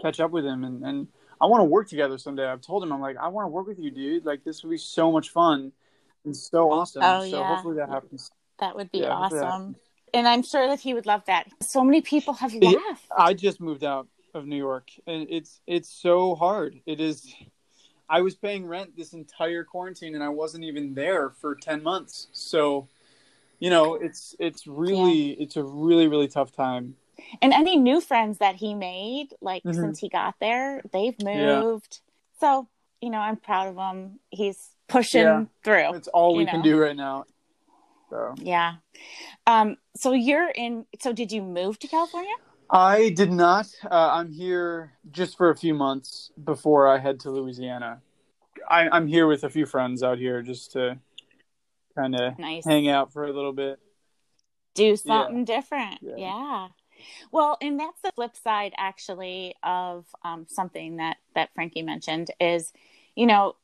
[0.00, 1.08] catch up with him and and
[1.40, 2.46] I want to work together someday.
[2.46, 4.24] I've told him I'm like I want to work with you, dude.
[4.24, 5.72] Like this would be so much fun
[6.24, 7.02] and so awesome.
[7.04, 7.46] Oh, so yeah.
[7.46, 8.30] hopefully that happens.
[8.58, 9.76] That would be Yeah, awesome.
[10.14, 11.46] And I'm sure that he would love that.
[11.62, 12.70] So many people have Yeah.
[12.70, 13.06] left.
[13.16, 16.80] I just moved out of New York, and it's it's so hard.
[16.86, 17.34] It is.
[18.10, 22.28] I was paying rent this entire quarantine, and I wasn't even there for ten months.
[22.32, 22.88] So,
[23.58, 26.96] you know, it's it's really it's a really really tough time.
[27.42, 29.74] And any new friends that he made, like Mhm.
[29.74, 31.60] since he got there, they've Yeah.
[31.60, 32.00] moved.
[32.40, 32.68] So,
[33.00, 34.20] you know, I'm proud of him.
[34.30, 35.44] He's pushing Yeah.
[35.62, 35.94] through.
[35.94, 37.24] It's all we can do right now.
[38.10, 38.76] So Yeah.
[39.46, 42.34] Um, so you're in so did you move to California?
[42.70, 43.66] I did not.
[43.84, 48.02] Uh, I'm here just for a few months before I head to Louisiana.
[48.68, 50.98] I, I'm here with a few friends out here just to
[51.94, 52.64] kind of Nice.
[52.66, 53.78] hang out for a little bit.
[54.74, 55.98] do something different.
[56.02, 56.68] Yeah.
[57.32, 62.72] Well, and that's the flip side, actually, of um, something that that Frankie mentioned is,
[63.14, 63.56] you know,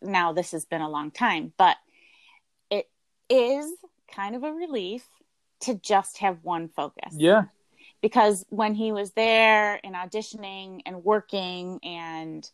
[0.00, 1.76] now this has been a long time, but
[2.70, 2.88] it
[3.28, 3.70] is
[4.14, 5.06] kind of a relief
[5.60, 7.44] to just have one focus Yeah.
[8.02, 12.48] because when he was there and auditioning and working and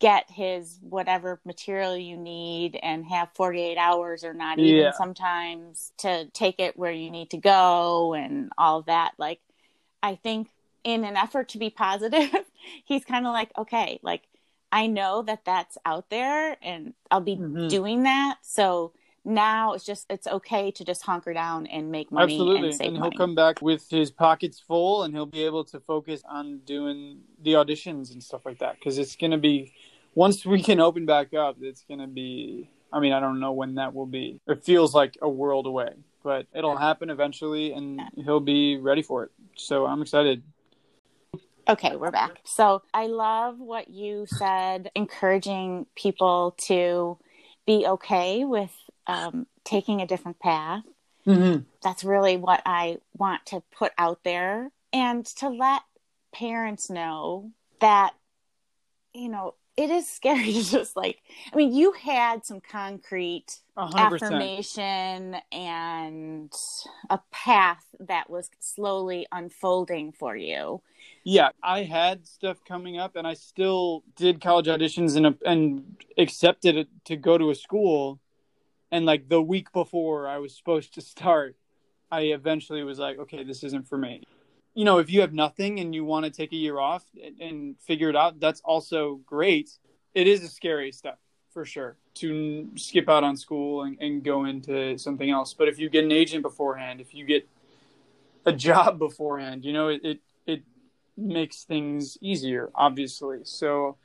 [0.00, 4.90] get his whatever material you need and have 48 hours or not even Yeah.
[4.92, 9.40] sometimes to take it where you need to go and all of that like
[10.06, 10.48] i think
[10.84, 12.30] in an effort to be positive
[12.84, 14.22] he's kind of like okay like
[14.72, 17.68] i know that that's out there and i'll be Mhm.
[17.68, 18.92] doing that so
[19.24, 22.68] now it's just it's okay to just hunker down and make money Absolutely.
[22.68, 25.64] and save And he'll money come back with his pockets full and he'll be able
[25.64, 28.78] to focus on doing the auditions and stuff like that.
[28.78, 29.72] Because it's going to be,
[30.14, 33.50] once we can open back up, it's going to be, I mean, I don't know
[33.52, 34.38] when that will be.
[34.46, 39.24] It feels like a world away, but it'll happen eventually and he'll be ready for
[39.24, 39.32] it.
[39.56, 40.42] So I'm excited.
[41.68, 42.38] Okay, we're back.
[42.44, 47.18] So I love what you said, encouraging people to
[47.66, 48.70] be okay with
[49.08, 50.84] um, taking a different path.
[51.26, 51.62] Mm-hmm.
[51.82, 55.82] That's really what I want to put out there and to let
[56.32, 57.50] parents know
[57.80, 58.14] that,
[59.12, 61.22] you know, it is scary to just like,
[61.52, 64.34] I mean, you had some concrete hundred percent.
[64.34, 66.52] affirmation and
[67.10, 70.80] a path that was slowly unfolding for you.
[71.24, 76.76] Yeah, I had stuff coming up, and I still did college auditions and and accepted
[76.76, 78.20] it to go to a school.
[78.92, 81.56] And like the week before I was supposed to start,
[82.10, 84.22] I eventually was like, okay, this isn't for me.
[84.76, 87.40] You know, if you have nothing and you want to take a year off and,
[87.40, 89.70] and figure it out, that's also great.
[90.14, 91.18] It is a scary step
[91.50, 95.54] for sure to skip out on school and, and go into something else.
[95.54, 97.48] But if you get an agent beforehand, if you get
[98.44, 100.62] a job beforehand, you know, it, it, it
[101.16, 103.38] makes things easier, obviously.
[103.44, 103.96] So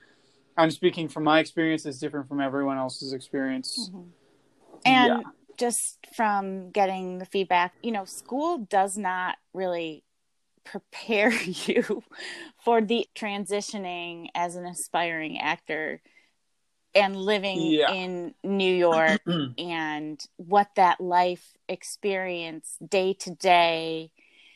[0.56, 3.92] I'm speaking from my experience, it's different from everyone else's experience.
[3.94, 4.08] Mm-hmm.
[4.86, 5.22] And Yeah.
[5.58, 10.04] just from getting the feedback, you know, school does not really
[10.64, 12.04] prepare you
[12.64, 16.02] for the transitioning as an aspiring actor
[16.94, 17.92] and living Yeah.
[17.92, 19.22] in New York
[19.58, 24.12] and what that life experience day to day,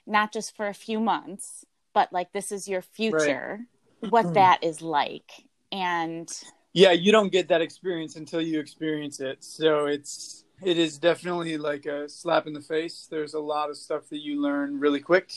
[0.06, 3.62] not just for a few months, but like this is your future,
[4.10, 4.34] what mm.
[4.34, 5.32] that is like.
[5.72, 6.30] And
[6.74, 9.44] yeah you don't get that experience until you experience it.
[9.44, 13.08] So it's it is definitely like a slap in the face.
[13.10, 15.32] There's a lot of stuff that you learn really quick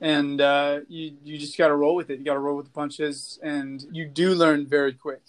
[0.00, 2.18] and uh, you you just got to roll with it.
[2.18, 5.22] You got to roll with the punches and you do learn very quick.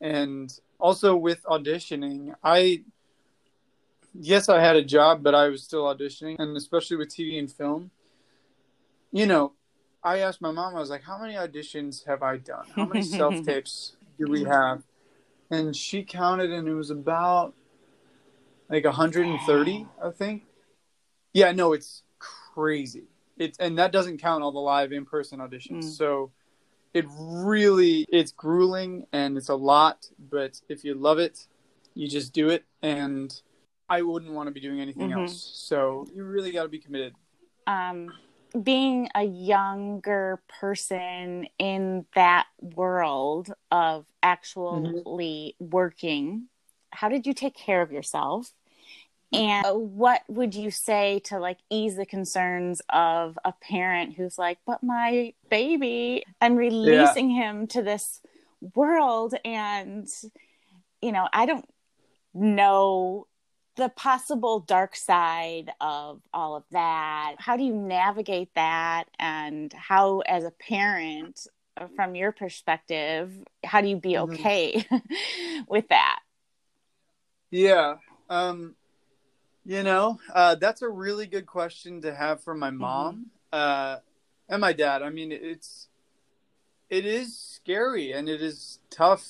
[0.00, 2.82] And also with auditioning i
[4.14, 7.52] yes i had a job but i was still auditioning and especially with tv and
[7.52, 7.90] film.
[9.12, 9.52] You know
[10.02, 12.66] i asked my mom i was like how many auditions have i done?
[12.74, 14.82] How many self tapes do we have?
[15.50, 17.54] And she counted and it was about
[18.68, 20.44] like 130 i think.
[21.32, 23.04] Yeah no it's crazy
[23.40, 25.96] it's and that doesn't count all the live in-person auditions Mm.
[25.96, 26.30] so
[26.94, 31.46] it really it's grueling and it's a lot but if you love it
[31.94, 33.40] you just do it and
[33.88, 35.22] i wouldn't want to be doing anything Mhm.
[35.22, 37.14] else so you really got to be committed
[37.66, 38.12] um,
[38.62, 46.48] being a younger person in that world of actually working,
[46.90, 48.52] how did you take care of yourself?
[49.32, 49.64] And
[49.96, 54.82] what would you say to like ease the concerns of a parent who's like, but
[54.82, 58.20] my baby, I'm releasing him to this
[58.74, 60.08] world and,
[61.00, 61.64] you know, I don't
[62.34, 63.26] know
[63.76, 67.36] the possible dark side of all of that.
[67.38, 69.04] How do you navigate that?
[69.18, 73.32] And how, as a parent, uh, from your perspective,
[73.64, 74.32] how do you be Mhm.
[74.32, 74.84] okay
[75.68, 76.20] with that?
[77.50, 77.96] Yeah.
[78.28, 78.76] Um,
[79.64, 83.96] you know, uh, that's a really good question to have from my mom uh,
[84.48, 85.02] and my dad.
[85.02, 85.88] I mean, it's
[86.88, 89.24] it is scary and it is tough,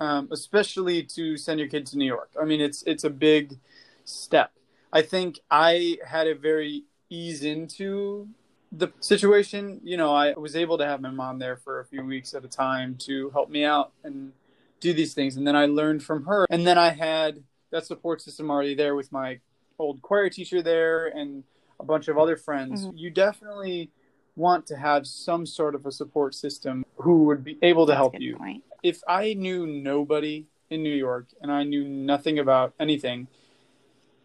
[0.00, 2.30] um, especially to send your kid to New York.
[2.40, 3.58] I mean, it's it's a big
[4.04, 4.52] step.
[4.92, 8.28] I think I had a very ease into
[8.72, 9.80] the situation.
[9.84, 12.44] You know, I was able to have my mom there for a few weeks at
[12.44, 14.32] a time to help me out and
[14.80, 18.22] do these things, and then I learned from her, and then I had that support
[18.22, 19.40] system already there with my
[19.78, 21.44] old choir teacher there and
[21.80, 22.86] a bunch of other friends.
[22.86, 22.92] Mhm.
[22.98, 23.90] You definitely
[24.36, 27.98] want to have some sort of a support system who would be able to That's
[27.98, 28.36] help you.
[28.36, 28.64] point.
[28.82, 33.26] If I knew nobody in New York and I knew nothing about anything,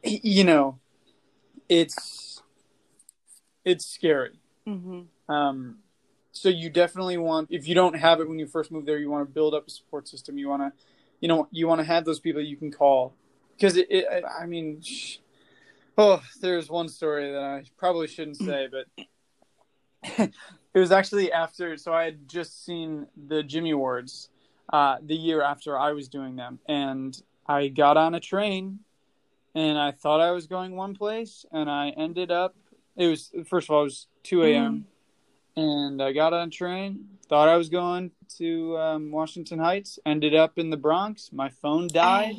[0.04, 0.80] you know,
[1.70, 2.42] it's
[3.66, 4.40] it's scary.
[4.66, 5.80] hmm Um,
[6.34, 9.10] so you definitely want, if you don't have it when you first move there, you
[9.10, 10.38] want to build up a support system.
[10.38, 10.74] You want to,
[11.22, 13.14] you know, you want to have those people you can call
[13.56, 14.24] because it, it.
[14.26, 15.18] I mean, sh-
[15.98, 19.06] oh, there's one story that I probably shouldn't say, but
[20.74, 21.78] it was actually after.
[21.78, 24.30] So I had just seen the Jimmy Awards
[24.72, 28.80] uh, the year after I was doing them, and I got on a train,
[29.56, 32.56] and I thought I was going one place, and I ended up.
[32.96, 34.86] It was first of all, it was two a.m
[35.56, 37.06] and I got on a train.
[37.30, 40.00] Thought I was going to um, Washington Heights.
[40.06, 41.32] Ended up in the Bronx.
[41.32, 42.36] My phone died.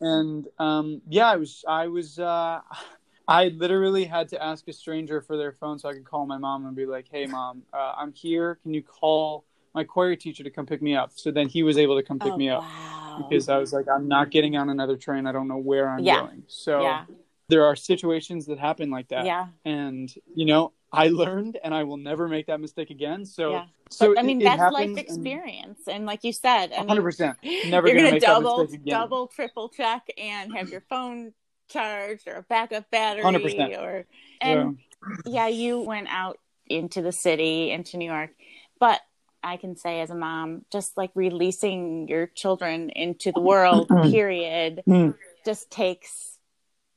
[0.00, 2.60] And um, yeah, I was I was uh,
[3.28, 6.38] I literally had to ask a stranger for their phone so I could call my
[6.38, 8.56] mom and be like, "Hey, mom, uh, I'm here.
[8.62, 9.44] Can you call
[9.74, 12.18] my choir teacher to come pick me up?" So then he was able to come
[12.18, 13.16] pick Oh, me up Wow.
[13.18, 15.26] because I was like, "I'm not getting on another train.
[15.26, 16.20] I don't know where I'm Yeah.
[16.22, 17.04] going." So yeah,
[17.48, 21.84] there are situations that happen like that yeah, and you know i learned and i
[21.84, 23.64] will never make that mistake again so yeah.
[23.90, 26.84] so But I mean, it, it that's happens life experience, and like you said, I
[26.84, 27.34] 100%
[27.66, 29.00] never you're gonna gonna that double, mistake again.
[29.00, 31.32] double, triple check, and have your phone
[31.68, 33.78] charged or a backup battery, 100%.
[33.78, 34.06] or
[34.40, 34.78] and
[35.26, 38.30] yeah, you went out into the city, into New York,
[38.78, 39.00] but
[39.42, 44.82] I can say as a mom, just like releasing your children into the world, period,
[44.86, 45.14] Mm.
[45.44, 46.38] just takes,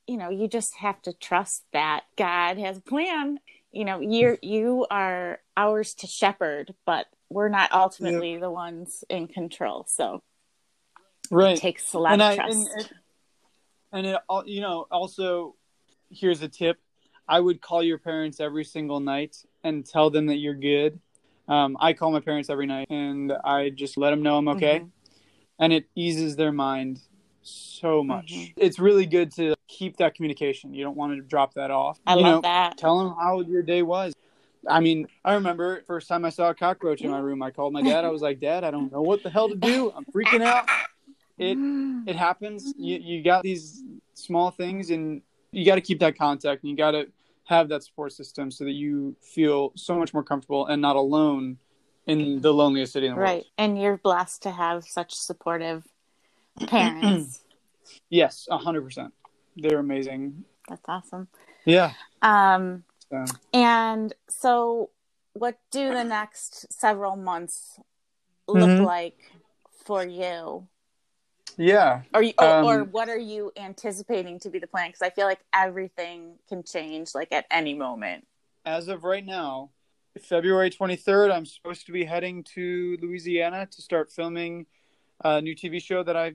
[0.08, 3.40] you know, you just have to trust that God has a plan.
[3.72, 9.28] You know, you're you are ours to shepherd, but we're not ultimately the ones in
[9.28, 9.86] control.
[9.88, 10.22] So
[11.30, 12.52] right it takes a lot and of I trust.
[12.52, 12.88] and it,
[13.94, 15.56] and it al- you know also
[16.10, 16.78] here's a tip
[17.28, 21.00] I would call your parents every single night and tell them that you're good
[21.48, 24.80] um, I call my parents every night and I just let them know I'm okay
[24.80, 24.92] Mhm.
[25.60, 27.00] and it eases their mind
[27.44, 28.54] so much Mhm.
[28.58, 32.14] it's really good to keep that communication you don't want to drop that off I
[32.14, 32.78] you love know, that.
[32.78, 34.14] tell them how your day was.
[34.70, 37.74] I mean, I remember first time I saw a cockroach in my room, I called
[37.74, 38.06] my dad.
[38.06, 39.92] I was like, "Dad, I don't know what the hell to do.
[39.96, 40.70] I'm freaking out."
[41.40, 41.58] It
[42.06, 42.76] it happens.
[42.78, 46.78] You you got these small things, and you got to keep that contact, and you
[46.78, 47.08] got to
[47.46, 51.58] have that support system so that you feel so much more comfortable and not alone
[52.06, 53.28] in the loneliest city in the right.
[53.28, 53.38] world.
[53.38, 55.88] Right, and you're blessed to have such supportive
[56.68, 57.40] parents.
[58.10, 59.14] Yes, a hundred percent.
[59.56, 60.46] They're amazing.
[60.68, 61.28] That's awesome.
[61.66, 61.94] Yeah.
[62.22, 64.90] Um, So, and so,
[65.34, 67.80] what do the next several months
[68.48, 68.86] look Mhm.
[68.86, 69.20] like
[69.86, 70.68] for you?
[71.58, 72.04] yeah.
[72.14, 74.90] Or, you, or, Um, or what are you anticipating to be the plan?
[74.90, 78.28] Because I feel like everything can change like at any moment.
[78.66, 79.72] As of right now,
[80.20, 84.66] February 23rd, I'm supposed to be heading to Louisiana to start filming
[85.24, 86.34] a new TV show that I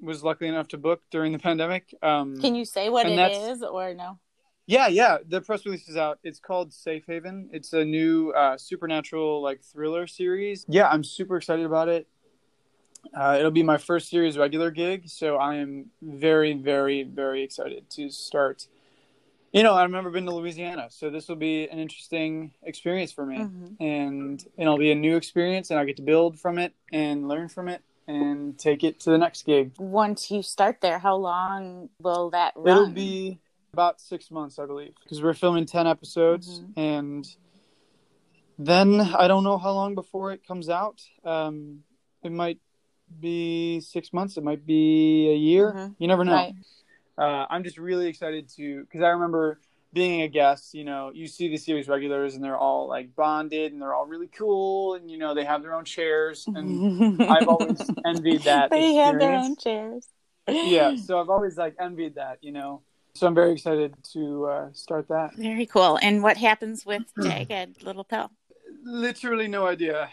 [0.00, 1.94] was lucky enough to book during the pandemic.
[2.02, 4.18] Um, Can you say what it is or no?
[4.66, 5.18] Yeah, yeah.
[5.26, 6.20] The press release is out.
[6.22, 7.50] It's called Safe Haven.
[7.52, 10.64] It's a new uh, supernatural like thriller series.
[10.68, 12.06] Yeah, I'm super excited about it.
[13.14, 17.88] Uh, it'll be my first series regular gig, so I am very, very, very excited
[17.90, 18.68] to start.
[19.52, 23.26] You know, I've never been to Louisiana, so this will be an interesting experience for
[23.26, 23.76] me, Mhm.
[23.80, 27.26] and and it'll be a new experience, and I'll get to build from it and
[27.26, 29.72] learn from it and take it to the next gig.
[29.78, 32.76] Once you start there, how long will that run?
[32.76, 33.38] It'll be
[33.72, 36.72] about six months, I believe, because we're filming ten episodes, Mhm.
[36.76, 37.36] and
[38.58, 41.00] then I don't know how long before it comes out.
[41.24, 41.84] Um,
[42.22, 42.58] it might
[43.20, 44.36] be six months.
[44.36, 45.72] It might be a year.
[45.72, 45.94] Mhm.
[45.98, 46.34] You never know.
[46.34, 46.54] Right.
[47.16, 49.60] Uh, I'm just really excited to because I remember
[49.92, 50.74] being a guest.
[50.74, 54.06] You know, you see the series regulars, and they're all like bonded, and they're all
[54.06, 58.70] really cool, and you know they have their own chairs, and I've always envied that.
[58.70, 60.06] they have their own chairs.
[60.48, 62.80] yeah so i've always like envied that you know
[63.14, 65.98] so i'm very excited to uh, start that Very cool.
[66.02, 68.30] And what happens with Jagged Little Pill?
[68.84, 70.08] literally no idea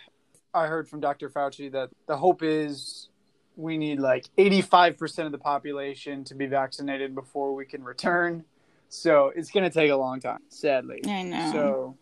[0.53, 3.07] i heard from dr fauci that the hope is
[3.55, 8.43] we need like 85% of the population to be vaccinated before we can return
[8.89, 11.49] so it's going to take a long time sadly I know.
[11.51, 11.97] so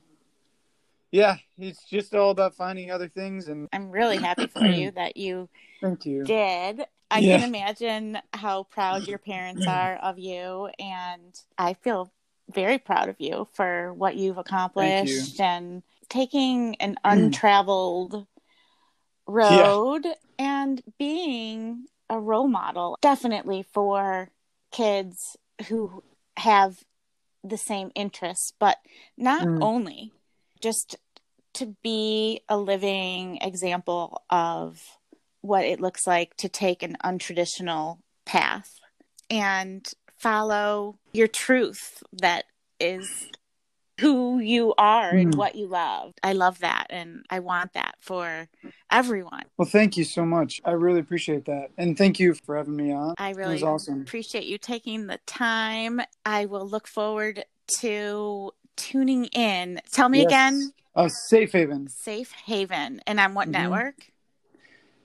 [1.11, 5.17] yeah it's just all about finding other things and I'm really happy for you that
[5.17, 5.49] you
[5.81, 6.85] thank you did.
[7.11, 7.37] I Yeah.
[7.37, 12.11] can imagine how proud your parents are of you, and I feel
[12.51, 18.25] very proud of you for what you've accomplished and taking an untraveled
[19.27, 20.05] road
[20.37, 24.29] and being a role model definitely for
[24.71, 25.35] kids
[25.67, 26.03] who
[26.37, 26.83] have
[27.43, 28.77] the same interests, but
[29.17, 29.61] not Mm.
[29.61, 30.13] only
[30.61, 30.97] just
[31.53, 34.81] to be a living example of
[35.41, 38.79] what it looks like to take an untraditional path
[39.29, 42.45] and follow your truth that
[42.79, 43.29] is
[44.01, 45.37] who you are and Mm.
[45.37, 46.13] what you love.
[46.23, 48.49] I love that and I want that for
[48.91, 49.43] everyone.
[49.57, 52.91] well thank you so much i really appreciate that and thank you for having me
[52.91, 56.01] on I really awesome appreciate you taking the time.
[56.25, 57.45] I will look forward
[57.79, 59.81] to tuning in.
[59.91, 60.27] Tell me Yes.
[60.27, 63.01] again, uh, safe haven Safe Haven.
[63.07, 63.51] And on what Mhm.
[63.51, 64.11] network?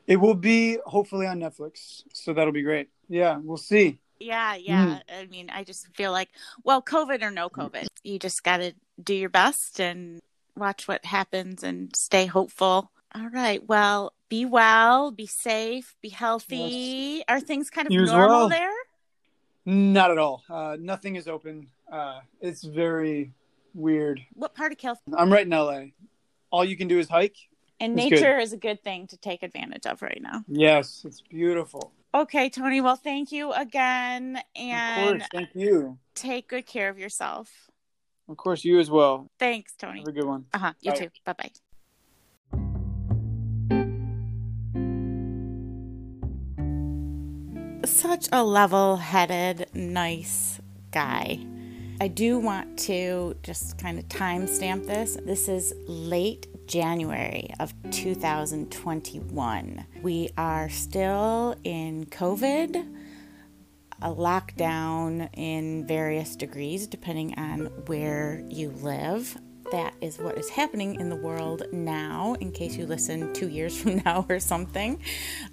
[0.07, 2.89] It will be hopefully on Netflix, so that'll be great.
[3.09, 4.01] Yeah, we'll see.
[4.18, 5.01] Yeah, yeah.
[5.09, 6.28] I mean, I just feel like,
[6.64, 10.20] well, COVID or no COVID, you just got to do your best and
[10.57, 12.91] watch what happens and stay hopeful.
[13.15, 13.67] All right.
[13.67, 17.25] Well, be well, be safe, be healthy.
[17.29, 18.49] Are things kind of You normal well.
[18.49, 18.73] there?
[19.67, 20.43] Not at all.
[20.49, 21.69] Uh, nothing is open.
[21.91, 23.33] Uh, it's very
[23.75, 24.21] weird.
[24.35, 25.21] What part of California?
[25.21, 25.87] I'm right in LA.
[26.51, 27.37] All you can do is hike.
[27.81, 30.45] And It's nature is a good thing to take advantage of right now.
[30.47, 31.93] Yes, it's beautiful.
[32.15, 32.81] Okay, Tony.
[32.81, 35.99] Well, thank you again, of and course, thank you.
[36.15, 37.51] take good care of yourself.
[38.29, 39.31] Of course, you as well.
[39.39, 40.01] Thanks, Tony.
[40.01, 40.45] Have a good one.
[40.53, 40.73] Uh huh.
[40.81, 40.97] You Bye.
[40.99, 41.09] too.
[41.25, 41.51] Bye bye.
[48.11, 51.39] Such a level headed, nice guy.
[52.01, 55.17] I do want to just kind of timestamp this.
[55.25, 59.87] This is late January of 2021.
[60.03, 62.85] We are still in COVID,
[64.03, 69.39] a lockdown in various degrees depending on where you live.
[69.73, 73.77] That is what is happening in the world now, in case you listen two years
[73.81, 75.01] from now or something.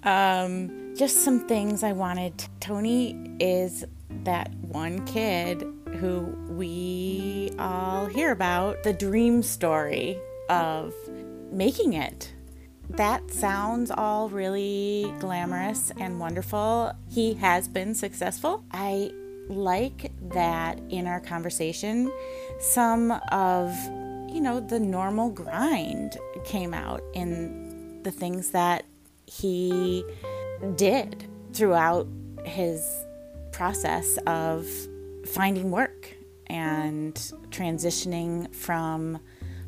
[0.02, 2.44] Um, just some things I wanted.
[2.60, 3.84] Tony is
[4.24, 5.64] that one kid
[6.00, 10.94] who we all hear about the dream story of
[11.52, 12.32] making it.
[12.90, 16.92] That sounds all really glamorous and wonderful.
[17.10, 18.64] He has been successful.
[18.72, 19.12] I
[19.48, 22.10] like that in our conversation,
[22.60, 23.74] some of,
[24.32, 28.84] you know, the normal grind came out in the things that
[29.26, 30.04] he
[30.76, 32.06] did throughout
[32.44, 33.04] his
[33.52, 34.66] process of
[35.26, 36.14] finding work
[36.46, 37.14] and
[37.50, 39.18] transitioning from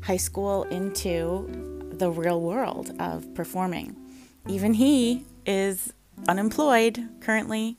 [0.01, 3.95] high school into the real world of performing.
[4.47, 5.93] Even he is
[6.27, 7.77] unemployed currently.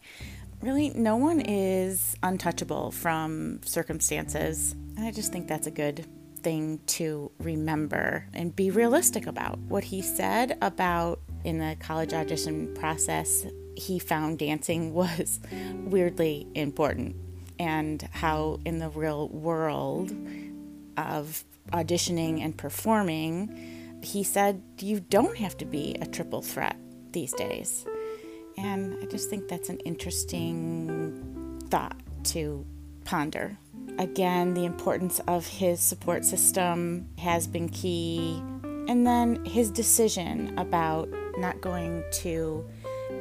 [0.60, 4.72] Really, no one is untouchable from circumstances.
[4.96, 6.06] And I just think that's a good
[6.42, 9.58] thing to remember and be realistic about.
[9.58, 15.40] What he said about in the college audition process, he found dancing was
[15.84, 17.16] weirdly important,
[17.58, 20.14] and how in the real world
[20.96, 26.76] of auditioning and performing, he said you don't have to be a triple threat
[27.12, 27.86] these days.
[28.58, 32.66] And I just think that's an interesting thought to
[33.04, 33.56] ponder.
[33.98, 38.42] Again, the importance of his support system has been key.
[38.88, 42.64] And then his decision about not going to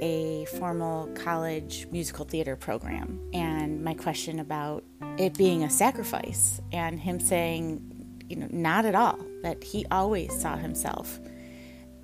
[0.02, 3.20] a formal college musical theater program.
[3.34, 4.84] And my question about
[5.18, 7.82] it being a sacrifice, and him saying,
[8.30, 11.20] you know, not at all, that he always saw himself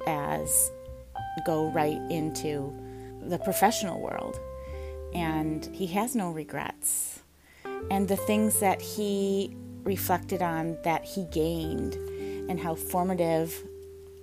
[0.06, 0.70] as
[1.46, 2.74] go right into
[3.24, 4.40] the professional world.
[5.14, 7.17] And he has no regrets.
[7.90, 11.96] And the things that he reflected on that he gained
[12.50, 13.66] and how formative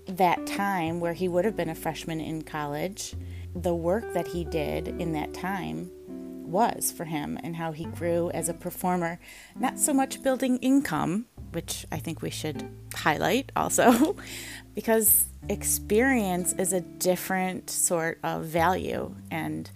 [0.07, 3.15] that time where he would have been a freshman in college,
[3.55, 8.31] the work that he did in that time was for him and how he grew
[8.31, 9.19] as a performer,
[9.59, 14.17] not so much building income, which I think we should highlight also,
[14.75, 19.71] because experience is a different sort of value and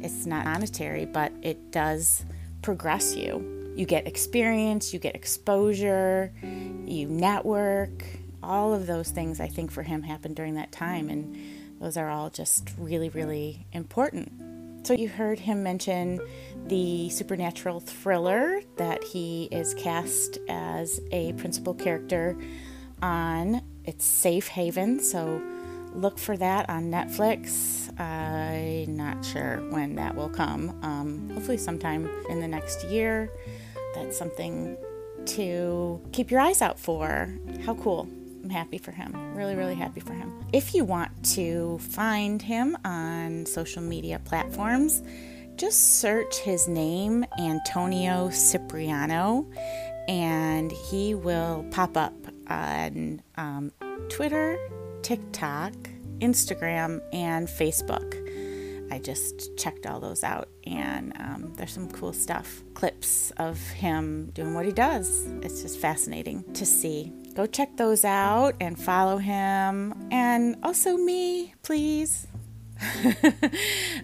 [0.00, 2.24] it's not monetary, but it does
[2.68, 3.72] progress you.
[3.76, 6.30] You get experience, you get exposure,
[6.84, 8.04] you network,
[8.42, 11.34] all of those things I think for him happened during that time and
[11.80, 14.86] those are all just really really important.
[14.86, 16.20] So you heard him mention
[16.66, 22.36] the supernatural thriller that he is cast as a principal character
[23.00, 23.62] on.
[23.86, 25.40] It's Safe Haven, so
[25.94, 27.87] look for that on Netflix.
[27.98, 30.78] I'm not sure when that will come.
[30.82, 33.30] Um, hopefully, sometime in the next year.
[33.94, 34.76] That's something
[35.26, 37.34] to keep your eyes out for.
[37.64, 38.08] How cool!
[38.42, 39.34] I'm happy for him.
[39.34, 40.32] Really, really happy for him.
[40.52, 45.02] If you want to find him on social media platforms,
[45.56, 49.46] just search his name, Antonio Cipriano,
[50.06, 52.14] and he will pop up
[52.48, 53.72] on um,
[54.08, 54.56] Twitter,
[55.02, 55.74] TikTok,
[56.20, 58.24] Instagram, and Facebook.
[58.90, 62.62] I just checked all those out, and um, there's some cool stuff.
[62.74, 65.26] Clips of him doing what he does.
[65.42, 67.12] It's just fascinating to see.
[67.34, 72.26] Go check those out and follow him, and also me, please,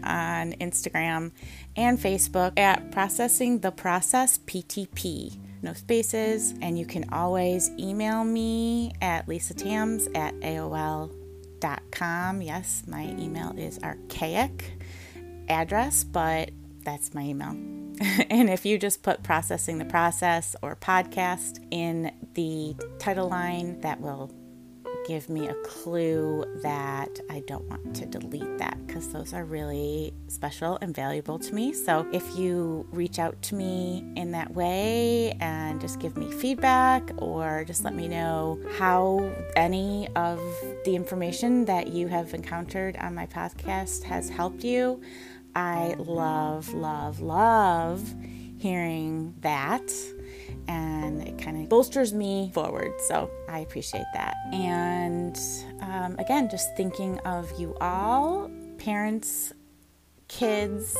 [0.04, 1.32] on Instagram
[1.76, 5.36] and Facebook at Processing the Process PTP.
[5.62, 11.23] No spaces, and you can always email me at lisatams at AOL
[11.90, 12.42] com.
[12.42, 14.78] Yes, my email is archaic
[15.48, 16.50] address, but
[16.82, 17.50] that's my email.
[18.30, 24.00] and if you just put processing the process or podcast in the title line, that
[24.00, 24.30] will
[25.07, 30.14] give me a clue that I don't want to delete that because those are really
[30.28, 31.72] special and valuable to me.
[31.72, 37.11] So if you reach out to me in that way and just give me feedback
[37.18, 40.40] or just let me know how any of
[40.84, 45.00] the information that you have encountered on my podcast has helped you,
[45.55, 48.14] I love, love, love
[48.59, 49.92] hearing that
[50.68, 52.92] and it kind of bolsters me forward.
[53.08, 54.36] So I appreciate that.
[54.52, 55.38] And
[55.80, 59.52] um, again, just thinking of you all, parents,
[60.28, 60.96] kids,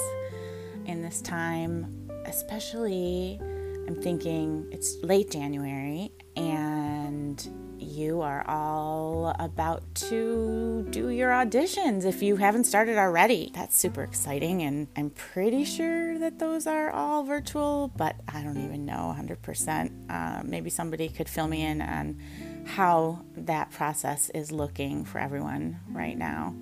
[0.87, 3.39] in this time, especially,
[3.87, 7.47] I'm thinking it's late January and
[7.79, 13.51] you are all about to do your auditions if you haven't started already.
[13.55, 18.65] That's super exciting, and I'm pretty sure that those are all virtual, but I don't
[18.65, 20.11] even know 100%.
[20.11, 22.21] Uh, maybe somebody could fill me in on
[22.67, 26.55] how that process is looking for everyone right now.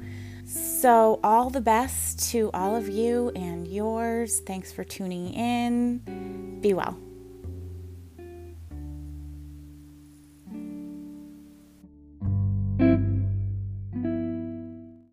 [0.44, 4.40] So, all the best to all of you and yours.
[4.40, 6.60] Thanks for tuning in.
[6.60, 6.98] Be well.